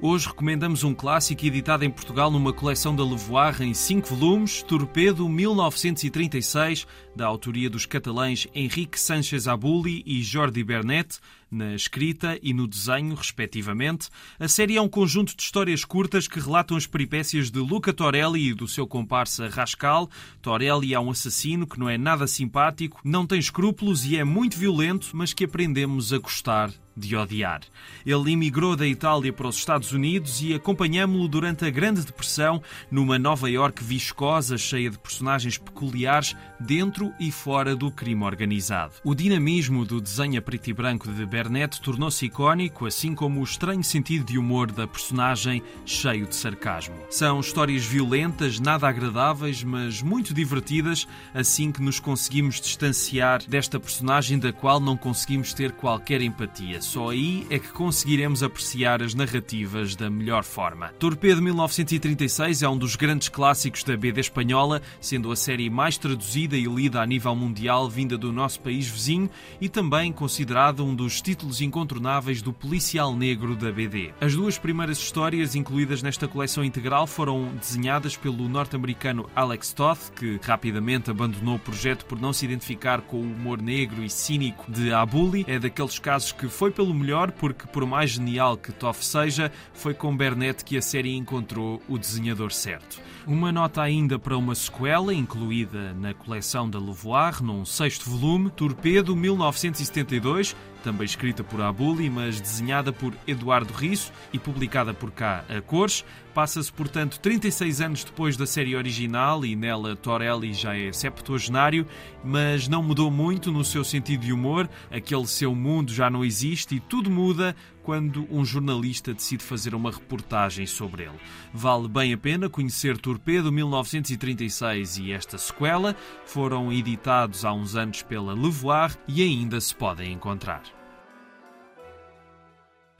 Hoje 0.00 0.26
recomendamos 0.26 0.82
um 0.82 0.92
clássico 0.92 1.46
editado 1.46 1.84
em 1.84 1.90
Portugal 1.90 2.28
numa 2.30 2.52
coleção 2.52 2.94
da 2.94 3.04
Levoir 3.04 3.62
em 3.62 3.72
cinco 3.72 4.08
volumes, 4.08 4.60
Torpedo 4.62 5.28
1936, 5.28 6.84
da 7.14 7.26
autoria 7.26 7.70
dos 7.70 7.86
catalães 7.86 8.46
Henrique 8.52 8.98
Sánchez 8.98 9.46
Abuli 9.46 10.02
e 10.04 10.20
Jordi 10.20 10.64
Bernet, 10.64 11.20
na 11.48 11.74
escrita 11.74 12.38
e 12.42 12.52
no 12.52 12.66
desenho, 12.66 13.14
respectivamente. 13.14 14.08
A 14.38 14.48
série 14.48 14.76
é 14.76 14.82
um 14.82 14.88
conjunto 14.88 15.34
de 15.34 15.42
histórias 15.42 15.84
curtas 15.84 16.26
que 16.26 16.40
relatam 16.40 16.76
as 16.76 16.88
peripécias 16.88 17.48
de 17.48 17.60
Luca 17.60 17.92
Torelli 17.92 18.48
e 18.48 18.54
do 18.54 18.66
seu 18.66 18.88
comparsa 18.88 19.48
Rascal. 19.48 20.10
Torelli 20.42 20.92
é 20.92 20.98
um 20.98 21.10
assassino 21.10 21.68
que 21.68 21.78
não 21.78 21.88
é 21.88 21.96
nada 21.96 22.26
simpático, 22.26 23.00
não 23.04 23.24
tem 23.24 23.38
escrúpulos 23.38 24.04
e 24.04 24.18
é 24.18 24.24
muito 24.24 24.58
violento, 24.58 25.10
mas 25.14 25.32
que 25.32 25.44
aprendemos 25.44 26.12
a 26.12 26.18
gostar 26.18 26.70
de 26.96 27.16
odiar. 27.16 27.60
Ele 28.04 28.32
emigrou 28.32 28.76
da 28.76 28.86
Itália 28.86 29.32
para 29.32 29.48
os 29.48 29.56
Estados 29.56 29.92
Unidos 29.92 30.40
e 30.42 30.54
acompanhámo-lo 30.54 31.26
durante 31.28 31.64
a 31.64 31.70
Grande 31.70 32.02
Depressão 32.02 32.62
numa 32.90 33.18
Nova 33.18 33.50
York 33.50 33.82
viscosa, 33.82 34.56
cheia 34.56 34.90
de 34.90 34.98
personagens 34.98 35.58
peculiares 35.58 36.36
dentro 36.60 37.12
e 37.18 37.30
fora 37.30 37.74
do 37.74 37.90
crime 37.90 38.24
organizado. 38.24 38.94
O 39.04 39.14
dinamismo 39.14 39.84
do 39.84 40.00
desenho 40.00 40.38
a 40.38 40.42
preto 40.42 40.70
e 40.70 40.72
branco 40.72 41.10
de 41.10 41.26
Bernet 41.26 41.80
tornou-se 41.80 42.24
icónico, 42.24 42.86
assim 42.86 43.14
como 43.14 43.40
o 43.40 43.44
estranho 43.44 43.82
sentido 43.82 44.24
de 44.24 44.38
humor 44.38 44.70
da 44.70 44.86
personagem, 44.86 45.62
cheio 45.84 46.26
de 46.26 46.34
sarcasmo. 46.34 46.94
São 47.10 47.40
histórias 47.40 47.84
violentas, 47.84 48.60
nada 48.60 48.88
agradáveis, 48.88 49.62
mas 49.62 50.00
muito 50.00 50.32
divertidas, 50.32 51.06
assim 51.32 51.72
que 51.72 51.82
nos 51.82 51.98
conseguimos 51.98 52.60
distanciar 52.60 53.42
desta 53.46 53.80
personagem 53.80 54.38
da 54.38 54.52
qual 54.52 54.80
não 54.80 54.96
conseguimos 54.96 55.52
ter 55.52 55.72
qualquer 55.72 56.20
empatia. 56.20 56.80
Só 56.84 57.08
aí 57.08 57.46
é 57.48 57.58
que 57.58 57.72
conseguiremos 57.72 58.42
apreciar 58.42 59.02
as 59.02 59.14
narrativas 59.14 59.96
da 59.96 60.10
melhor 60.10 60.44
forma. 60.44 60.90
Torpedo 60.98 61.40
1936 61.40 62.62
é 62.62 62.68
um 62.68 62.76
dos 62.76 62.94
grandes 62.94 63.28
clássicos 63.28 63.82
da 63.82 63.96
BD 63.96 64.20
espanhola, 64.20 64.82
sendo 65.00 65.32
a 65.32 65.34
série 65.34 65.70
mais 65.70 65.96
traduzida 65.96 66.56
e 66.56 66.66
lida 66.66 67.00
a 67.00 67.06
nível 67.06 67.34
mundial 67.34 67.88
vinda 67.88 68.18
do 68.18 68.30
nosso 68.30 68.60
país 68.60 68.86
vizinho 68.86 69.30
e 69.60 69.68
também 69.68 70.12
considerado 70.12 70.84
um 70.84 70.94
dos 70.94 71.22
títulos 71.22 71.62
incontornáveis 71.62 72.42
do 72.42 72.52
policial 72.52 73.16
negro 73.16 73.56
da 73.56 73.72
BD. 73.72 74.12
As 74.20 74.34
duas 74.36 74.58
primeiras 74.58 74.98
histórias 74.98 75.54
incluídas 75.54 76.02
nesta 76.02 76.28
coleção 76.28 76.62
integral 76.62 77.06
foram 77.06 77.48
desenhadas 77.56 78.14
pelo 78.14 78.46
norte-americano 78.46 79.28
Alex 79.34 79.72
Toth, 79.72 80.10
que 80.14 80.38
rapidamente 80.42 81.10
abandonou 81.10 81.56
o 81.56 81.58
projeto 81.58 82.04
por 82.04 82.20
não 82.20 82.32
se 82.32 82.44
identificar 82.44 83.00
com 83.00 83.16
o 83.16 83.22
humor 83.22 83.60
negro 83.60 84.04
e 84.04 84.10
cínico 84.10 84.70
de 84.70 84.92
Abuli. 84.92 85.46
É 85.48 85.58
daqueles 85.58 85.98
casos 85.98 86.30
que 86.30 86.46
foi 86.46 86.73
pelo 86.74 86.92
melhor, 86.92 87.30
porque 87.30 87.66
por 87.66 87.86
mais 87.86 88.10
genial 88.10 88.56
que 88.56 88.72
Toff 88.72 89.04
seja, 89.04 89.50
foi 89.72 89.94
com 89.94 90.16
Bernet 90.16 90.64
que 90.64 90.76
a 90.76 90.82
série 90.82 91.14
encontrou 91.14 91.80
o 91.88 91.96
desenhador 91.98 92.52
certo. 92.52 93.00
Uma 93.26 93.50
nota 93.50 93.80
ainda 93.80 94.18
para 94.18 94.36
uma 94.36 94.54
sequela, 94.54 95.14
incluída 95.14 95.94
na 95.94 96.12
coleção 96.12 96.68
da 96.68 96.78
Levoir, 96.78 97.42
num 97.42 97.64
sexto 97.64 98.10
volume, 98.10 98.50
Torpedo 98.50 99.16
1972, 99.16 100.54
também 100.84 101.06
escrita 101.06 101.42
por 101.42 101.62
Abuli, 101.62 102.10
mas 102.10 102.38
desenhada 102.38 102.92
por 102.92 103.14
Eduardo 103.26 103.72
Risso 103.72 104.12
e 104.34 104.38
publicada 104.38 104.92
por 104.92 105.10
cá 105.10 105.42
a 105.48 105.62
cores. 105.62 106.04
Passa-se, 106.34 106.70
portanto, 106.70 107.18
36 107.20 107.80
anos 107.80 108.04
depois 108.04 108.36
da 108.36 108.44
série 108.44 108.76
original 108.76 109.44
e 109.46 109.56
nela 109.56 109.96
Torelli 109.96 110.52
já 110.52 110.76
é 110.76 110.92
septuagenário, 110.92 111.86
mas 112.22 112.68
não 112.68 112.82
mudou 112.82 113.10
muito 113.10 113.50
no 113.50 113.64
seu 113.64 113.82
sentido 113.82 114.26
de 114.26 114.32
humor. 114.32 114.68
Aquele 114.90 115.26
seu 115.26 115.54
mundo 115.54 115.92
já 115.92 116.10
não 116.10 116.24
existe 116.24 116.74
e 116.74 116.80
tudo 116.80 117.10
muda 117.10 117.56
quando 117.84 118.26
um 118.30 118.44
jornalista 118.44 119.14
decide 119.14 119.44
fazer 119.44 119.74
uma 119.74 119.92
reportagem 119.92 120.66
sobre 120.66 121.04
ele. 121.04 121.20
Vale 121.52 121.86
bem 121.86 122.12
a 122.12 122.18
pena 122.18 122.48
conhecer 122.48 122.98
Torpedo 122.98 123.52
1936 123.52 124.98
e 124.98 125.12
esta 125.12 125.38
sequela. 125.38 125.94
Foram 126.24 126.72
editados 126.72 127.44
há 127.44 127.52
uns 127.52 127.76
anos 127.76 128.02
pela 128.02 128.34
Levoir 128.34 128.96
e 129.06 129.22
ainda 129.22 129.60
se 129.60 129.74
podem 129.74 130.12
encontrar. 130.12 130.83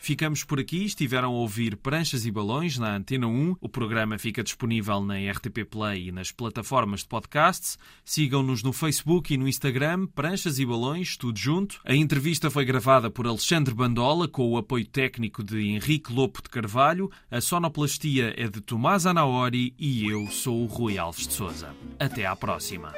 Ficamos 0.05 0.45
por 0.45 0.61
aqui. 0.61 0.85
Estiveram 0.85 1.29
a 1.29 1.39
ouvir 1.39 1.79
Pranchas 1.79 2.27
e 2.27 2.31
Balões 2.31 2.77
na 2.77 2.95
Antena 2.95 3.27
1. 3.27 3.57
O 3.59 3.71
programa 3.71 4.19
fica 4.19 4.45
disponível 4.45 5.03
na 5.03 5.15
RTP 5.15 5.65
Play 5.65 6.09
e 6.09 6.13
nas 6.13 6.31
plataformas 6.31 7.01
de 7.01 7.07
podcasts. 7.07 7.79
Sigam-nos 8.05 8.63
no 8.63 8.71
Facebook 8.71 9.33
e 9.33 9.39
no 9.39 9.49
Instagram, 9.49 10.07
Pranchas 10.09 10.59
e 10.59 10.67
Balões, 10.67 11.17
tudo 11.17 11.39
junto. 11.39 11.81
A 11.87 11.95
entrevista 11.95 12.51
foi 12.51 12.67
gravada 12.67 13.11
por 13.11 13.27
Alexandre 13.27 13.73
Bandola, 13.73 14.29
com 14.29 14.47
o 14.47 14.59
apoio 14.59 14.85
técnico 14.85 15.43
de 15.43 15.69
Henrique 15.69 16.13
Lopo 16.13 16.43
de 16.43 16.51
Carvalho. 16.51 17.11
A 17.31 17.41
sonoplastia 17.41 18.35
é 18.37 18.47
de 18.47 18.61
Tomás 18.61 19.07
Anaori 19.07 19.75
e 19.79 20.07
eu 20.07 20.27
sou 20.27 20.65
o 20.65 20.67
Rui 20.67 20.99
Alves 20.99 21.27
de 21.27 21.33
Souza. 21.33 21.75
Até 21.99 22.27
à 22.27 22.37
próxima. 22.37 22.93